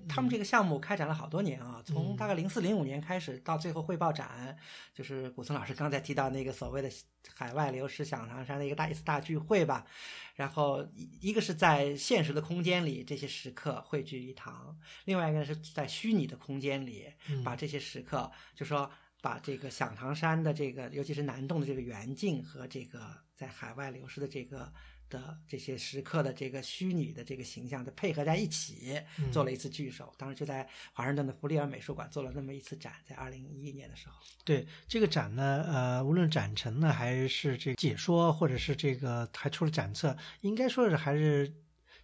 [0.09, 4.57] 他们这个项目开展了好多年啊，从大概零四零五年开始，到最后汇报展，
[4.91, 6.89] 就是古村老师刚才提到那个所谓的
[7.35, 9.85] 海外流失响堂山的一个大一次大聚会吧。
[10.33, 10.83] 然后
[11.21, 17.05] 一个是在现实的空间里，这些时刻汇聚一堂；另外一个是在虚拟的空间里，
[17.45, 18.89] 把这些时刻就说。
[19.27, 24.71] 把这个响堂山的这个，尤其是南洞的这个远景和这个在海外流失的这个
[25.09, 28.97] 的这些石刻的这个虚拟的这个形象，的配合在一起，
[29.29, 30.13] 做了一次聚首。
[30.17, 34.15] 当时就在华盛顿的弗利尔美术馆做了那么一次展，在二零一一年的时候。
[34.45, 41.53] 对这个展呢，呃，无论展陈呢，还是这解说，或者是这个还出了展册，应该说是还是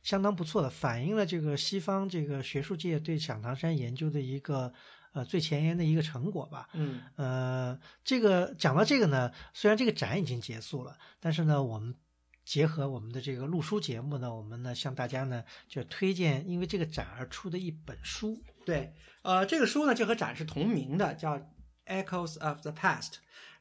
[0.01, 4.73] 相当不错的，反映了这个西方这个学术界对响堂山研究的一个。
[5.13, 6.67] 呃，最前沿的一个成果吧。
[6.73, 11.95] 嗯，呃，这个讲到这个呢，虽然这个展已经结束了，但是呢，我们
[12.43, 18.41] 结合我们的这个录书节目呢，我们呢向大家呢就推荐，因为这个展而出的一本书。
[18.65, 21.37] 对，呃，这个书呢就和展是同名的，叫
[21.85, 23.01] 《Echoes of the Past》，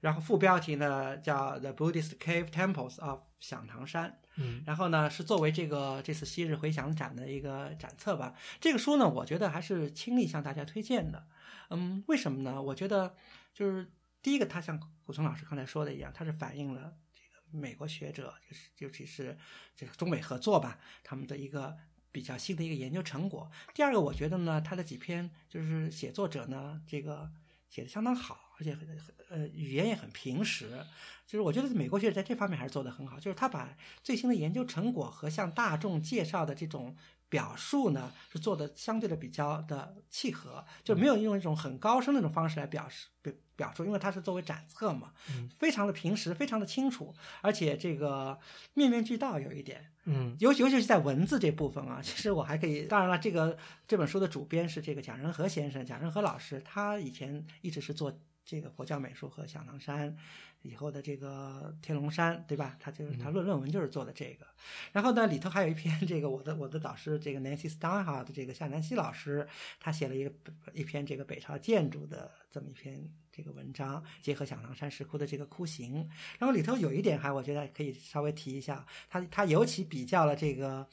[0.01, 4.11] 然后副标题呢叫《The Buddhist Cave Temples of 响堂山》。
[4.37, 8.35] 嗯，然后呢，是作为这个这次昔日回响展的一个展册吧。
[8.59, 11.27] 这个书呢，我觉得还是倾力向大家推荐的。
[11.73, 12.61] 嗯，为什么呢？
[12.61, 13.17] 我觉得
[13.55, 19.37] 就是第一个，他像古松老师刚才说的一样，他是反映了这个美国学者，就是尤其是
[19.75, 21.77] 这个中美合作吧，他们的一个
[22.11, 23.51] 比较新的一个研究成果。
[23.75, 27.31] 第二个，我觉得呢，他的几篇就是写作者呢，这个
[27.69, 29.01] 写的相当好，而且很
[29.31, 30.85] 呃语言也很平实。
[31.27, 36.95] 就是我觉得美国学者在这方面还是做得很好，就是他把最新的研究成果和向大众介绍的这种
[37.33, 48.39] 表述呢，是做的相对的比较的契合，就没有用一种很高深的那种方式来表示表表述，因为它是作为展册嘛，嗯非常的平实，非常的清楚，而且这个
[48.75, 49.91] 面面俱到有一点。
[50.05, 53.57] 嗯尤尤其是在文字这部分啊，其实我还可以，当然了，这个
[53.89, 58.13] 这本书的主编是这个蒋仁和先生，蒋仁和老师，他以前一直是做
[58.45, 60.15] 这个佛教美术和响堂山
[60.63, 62.77] 以后的这个天龙山，对吧？
[62.81, 64.47] 他就是他论论文就是做的这个。
[64.93, 69.47] 然后呢，里头还有一篇这个我的我的导师这个 Nancy Steinhardt 这个夏南希老师，
[69.81, 70.33] 他写了一个
[70.73, 76.09] 一篇这个北朝建筑的这么一篇这个文章，结合响堂山石窟的这个窟形。
[76.39, 80.87] 然后里头有一点还我觉得可以稍微提一下，他他尤其比较了这个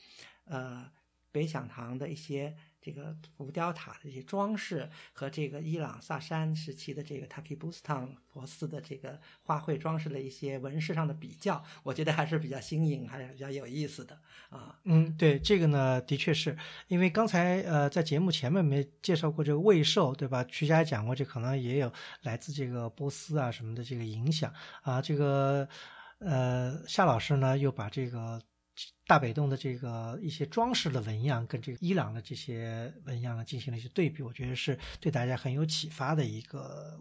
[0.45, 0.91] 呃
[1.32, 14.17] 北响堂的一些这个浮雕塔的一些装饰和这个伊朗萨珊时期的这个 Taki Bustan 佛寺的这个花卉装饰的一些纹饰上的比较，我觉得还是比较新颖，还是比较有意思的
[14.49, 14.80] 啊。
[14.86, 16.57] 嗯，对，这个呢，的确是
[16.88, 20.43] 因为刚才呃在节目前面没介绍过这个魏寿，对吧？
[20.45, 25.01] 曲家讲过，这可能也有来自这个波斯啊什么的这个影响啊。
[25.01, 25.67] 这个
[26.19, 28.41] 呃夏老师呢又把这个
[29.05, 36.99] 大北洞的这个一些装饰的纹样跟这个伊朗的这些纹样呢进行了一些对比，我觉得是对大家很有启发的一个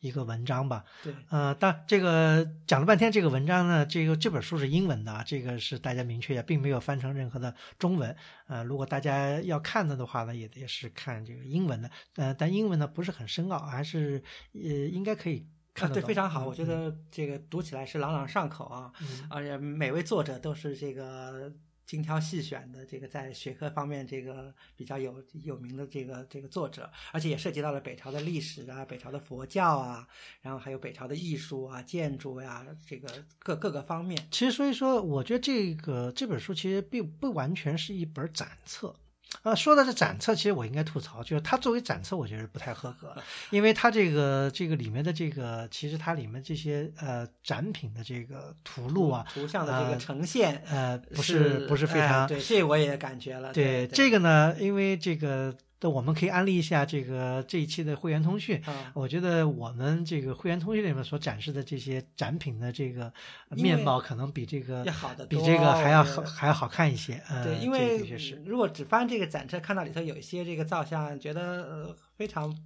[0.00, 0.84] 一个文章吧。
[1.02, 8.14] 对，呃，但这个讲了半天，这个文章呢，这个这本书是英文的啊，这个是大家明确一下，并没有翻成任何的中文。
[8.46, 11.90] 呃，如果大家要看的的话呢，也也是看这个英文的。
[12.14, 16.02] 呃，但英文呢不是很深奥，还是呃应该可以啊，看得懂。
[16.02, 18.92] 对，非常好，嗯我觉得这个读起来是朗朗上口啊。
[19.00, 21.52] 嗯而且每位作者都是这个
[21.86, 30.06] 精挑细选的，这个在学科方面这个比较有有名的这个这个作者，而且也涉及到了北朝的历史啊、北朝的佛教啊，
[30.42, 33.08] 然后还有北朝的艺术啊、建筑呀、这个
[33.38, 34.28] 各各个方面。
[34.30, 38.94] 其实，所以说，我觉得这个这本书其实并不完全是一本展册。
[39.42, 43.14] 呃，说到这展册，其实我应该吐槽，就是它作为展册，我觉得不太合格，
[43.50, 53.52] 因为它这个这个里面的这个，其实它里面这些呃展品的这个图录啊，图像的这个呃呈现呃， 不是不是非常、哎对，这我也感觉了。
[53.52, 58.60] 对对这个呢，因为这个的我们可以安利一下这个这一期的会员通讯。
[58.64, 63.12] 啊，我觉得我们这个会员通讯里面所展示的这些展品的这个
[63.50, 67.22] 面貌，可能比这个要好得比这个还要好还要好看一些。
[67.28, 67.98] 呃，对，因为
[68.44, 72.56] 如果只翻这个展车，看到里头有一些这个造像，觉得呃非常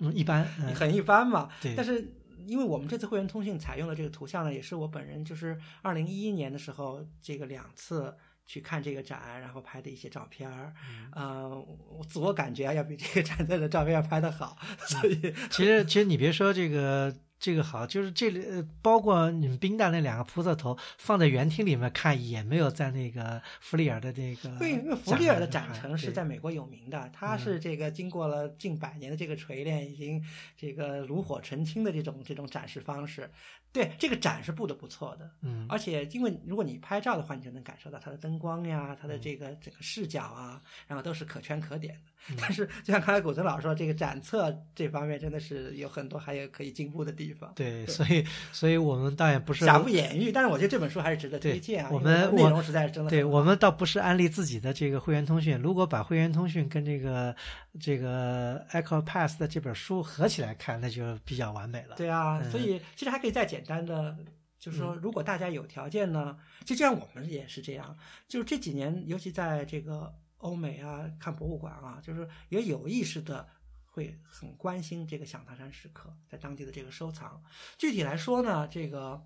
[0.00, 0.46] 嗯一般。
[0.60, 1.50] 嗯，很一般嘛。
[1.60, 2.12] 对但是
[2.46, 8.14] 因为我们这次会员通讯采用的这个图像呢，也是我本人就是二零一一年的时候，这个两次
[8.46, 30.22] 去看这个展，然后拍的一些照片儿，嗯呃，我自我感觉要比这个展册的照片拍的好，所以其实其实你别说这个这个好，就是这里呃包括你们冰大那两个菩萨头放在园厅里面看，也没有在那个弗里尔的这个对，因为弗利尔的展览上展陈是在美国有名的，它是这个经过了近百年的这个锤炼，已经
[30.56, 33.30] 这个炉火纯青的这种这种展示方式。
[33.74, 42.00] 对，这个展是布的不错的，嗯而且因为如果你拍照的话，你就能感受到它的灯光呀，它的嗯这个整个视角啊，然后都是可圈可点的。
[42.30, 47.52] 嗯但是就像刚才古村老师说，这个展册这方面真的是有很多还有可以进步的地方。
[47.54, 51.90] 对，所以所以我们倒也不是瑕不掩瑜，但是我觉得这本书还是值得推荐啊。
[51.92, 57.36] 我们内容实在是真的对我们倒不是安利自己的这个会员通讯，如果把会员通讯跟这个
[57.80, 61.96] 这个 Echo Pass 的这本书合起来看，那就比较完美了。
[61.96, 64.16] 对啊，嗯所以其实还可以再简单的，
[64.58, 67.96] 就是说，如果大家有条件呢，就就像我们也是这样，
[68.28, 73.48] 就是这几年，尤其在这个欧美啊，看博物馆啊，就是也有意识的
[73.84, 77.42] 会很关心这个响堂山石刻在当地的这个收藏。
[77.76, 79.20] 具体来说呢，这个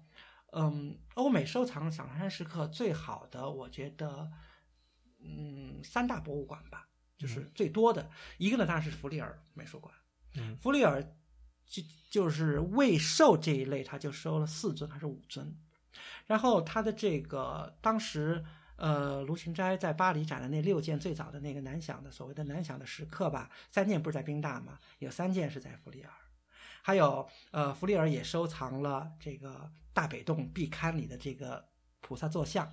[0.52, 4.30] 嗯，欧美收藏响堂山石刻最好的，我觉得
[5.20, 6.87] 嗯三大博物馆吧，
[7.18, 8.08] 就是最多的
[8.38, 9.92] 一个呢，当然是弗里尔美术馆。
[10.36, 11.02] 嗯弗里尔
[11.66, 15.58] 就就是未寿这一类，他就收了四尊还是五尊，
[16.26, 18.44] 然后他的这个当时
[18.76, 26.10] 呃卢芹斋在巴黎展的那六件最早的那个南响的所谓的南响的石刻吧，三件不是在宾大嘛，有三件是在弗里尔，
[26.82, 31.66] 还有呃弗里尔也收藏了这个大北洞壁龛里的这个
[32.00, 32.72] 菩萨坐像，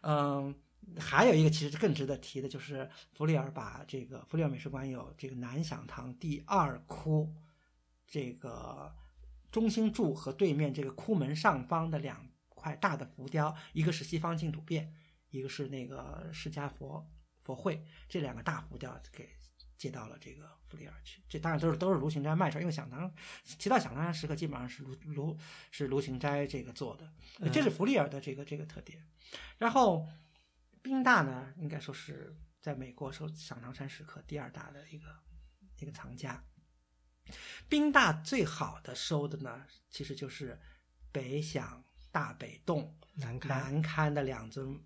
[0.00, 0.54] 嗯。
[0.98, 7.32] 还有一个其实更值得提的就是弗里尔把这个弗里尔美术馆有这个南响堂第二窟
[8.06, 8.92] 这个
[9.52, 14.92] 中心柱和对面这个窟门上方的两块大的浮雕，一个是西方净土变，
[15.30, 17.08] 一个是那个释迦佛
[17.42, 19.28] 佛会，这两个大浮雕给
[19.78, 21.22] 接到了这个弗里尔去。
[21.28, 23.10] 这当然都是都是卢芹斋卖出来，因为响堂
[23.58, 25.38] 提到响堂山石刻，基本上是卢卢
[25.70, 29.02] 是卢芹斋这个做的，这是弗里尔的这个这个特点。
[29.56, 30.06] 然后
[30.82, 35.06] 宾大呢，应该说是在美国收赏堂山石刻第二大的一个
[35.78, 36.42] 一个藏家。
[37.68, 40.58] 宾大最好的收的呢，其实就是
[41.12, 44.78] 北响、大北洞、南堪南堪的两尊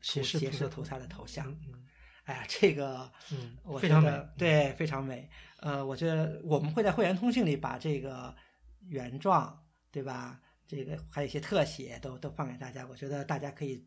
[0.00, 1.50] 斜斜视菩萨的头像。
[1.66, 1.86] 嗯
[2.24, 5.28] 哎呀，这个嗯，我非常美觉得，对，非常美。
[5.58, 8.34] 呃，我觉得我们会在会员通讯里把这个
[8.80, 10.40] 原状，对吧？
[10.66, 13.86] 这个还有一些特写都都放给大家，我觉得大家可以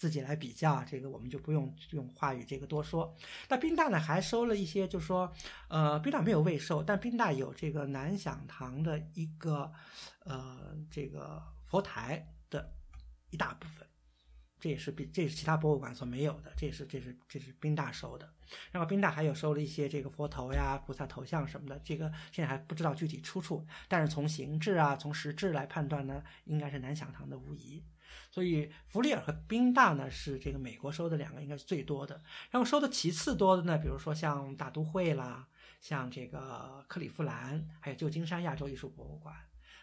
[0.00, 0.82] 自己来比较。
[0.84, 3.14] 这个我们就不用用话语这个多说。
[3.50, 5.30] 那宾大呢，还收了一些，就说，
[5.68, 9.70] 呃，宾大没有未收，但宾大有这个南响堂的一个
[10.24, 12.72] 呃这个佛台的
[13.28, 13.86] 一大部分。
[14.58, 18.30] 这也是比这是其他博物馆所没有的，这也是这是这是宾大收的。
[18.70, 27.82] 然后宾大还有收了一些这个佛头呀、菩萨头像什么的，这个现在还不知道具体出处，但是从形制啊、从实质来判断呢，应该是南响堂的无疑。
[28.30, 32.22] 所以弗里尔和宾大呢是这个美国收的两个应该是最多的。
[32.50, 35.48] 然后收的其次多的呢，比如说像大都会啦，
[35.80, 39.34] 像这个克利夫兰，还有旧金山亚洲艺术博物馆，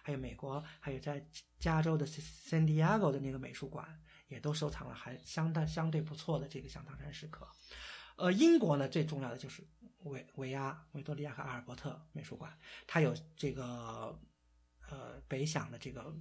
[0.03, 1.25] 还有美国，还有在
[1.59, 3.99] 加州的 San Diego 的那个美术馆。
[4.29, 7.47] 也都收藏了，还相当相对不错的这个响堂山石刻。
[8.17, 9.65] 呃，英国呢最重要的就是
[9.99, 12.51] 维维亚、维多利亚和阿尔伯特美术馆，
[12.85, 14.19] 它有这个
[14.89, 16.13] 呃北响的这个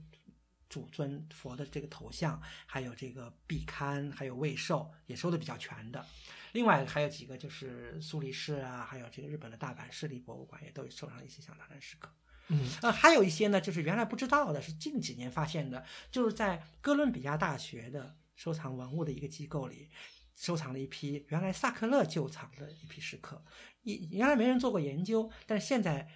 [0.68, 6.04] 主尊佛的这个头像，还有这个壁龛，还有未寿，也收的比较全的。
[6.52, 12.10] 另外还有几个就是苏黎世啊，还有这个日本的大阪市立博物馆也都有收藏一些响堂山石刻。
[12.48, 19.90] 嗯，呃，还有一些呢，就是原来不知道的，是近几年发现的，就是在哥伦比亚大学的收藏文物的一个机构里，
[20.36, 23.44] 收藏了一批原来萨克勒旧藏的一批石刻，
[23.82, 26.08] 一原来没人做过研究，但是现在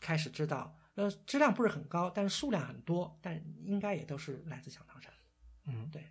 [0.00, 5.12] 开始知道，呃，质量不是很高，但是数量很多，但应该也都是来自响堂山。
[5.66, 6.04] 嗯，对。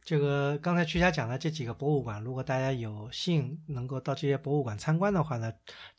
[0.00, 5.52] 这个刚才曲霞讲的这几个博物馆，如果大家有幸能够到这些博物馆参观的话呢，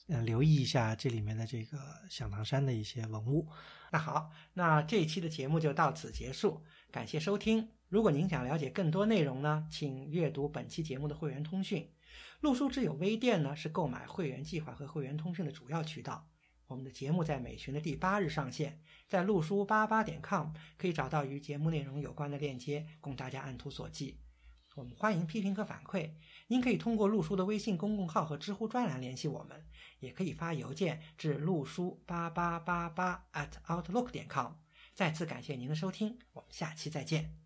[0.08, 1.78] 呃，留意一下这里面的这个
[2.10, 3.48] 响堂山的一些文物。
[3.92, 7.70] 那好，那这一期的节目就到此结束，感谢收听。
[7.88, 11.92] 如果您想了解更多内容呢，请阅读本期节目的会员通讯。
[12.40, 16.28] 陆书之友微店呢是购买会员计划和会员通讯的主要渠道。
[16.70, 24.20] 我们的节目在每旬的第八日上线，在陆书八八点 com 可以找到与节目内容有关的链接，供大家按图索骥。
[24.76, 26.12] 我们欢迎批评和反馈，
[26.46, 29.66] 您可以通过陆书的微信公共号和知乎专栏联系我们，
[30.00, 34.54] 也可以发邮件至陆书八八八八 at outlook 点 com。
[34.94, 37.39] 再次感谢您的收听，我们下期再见。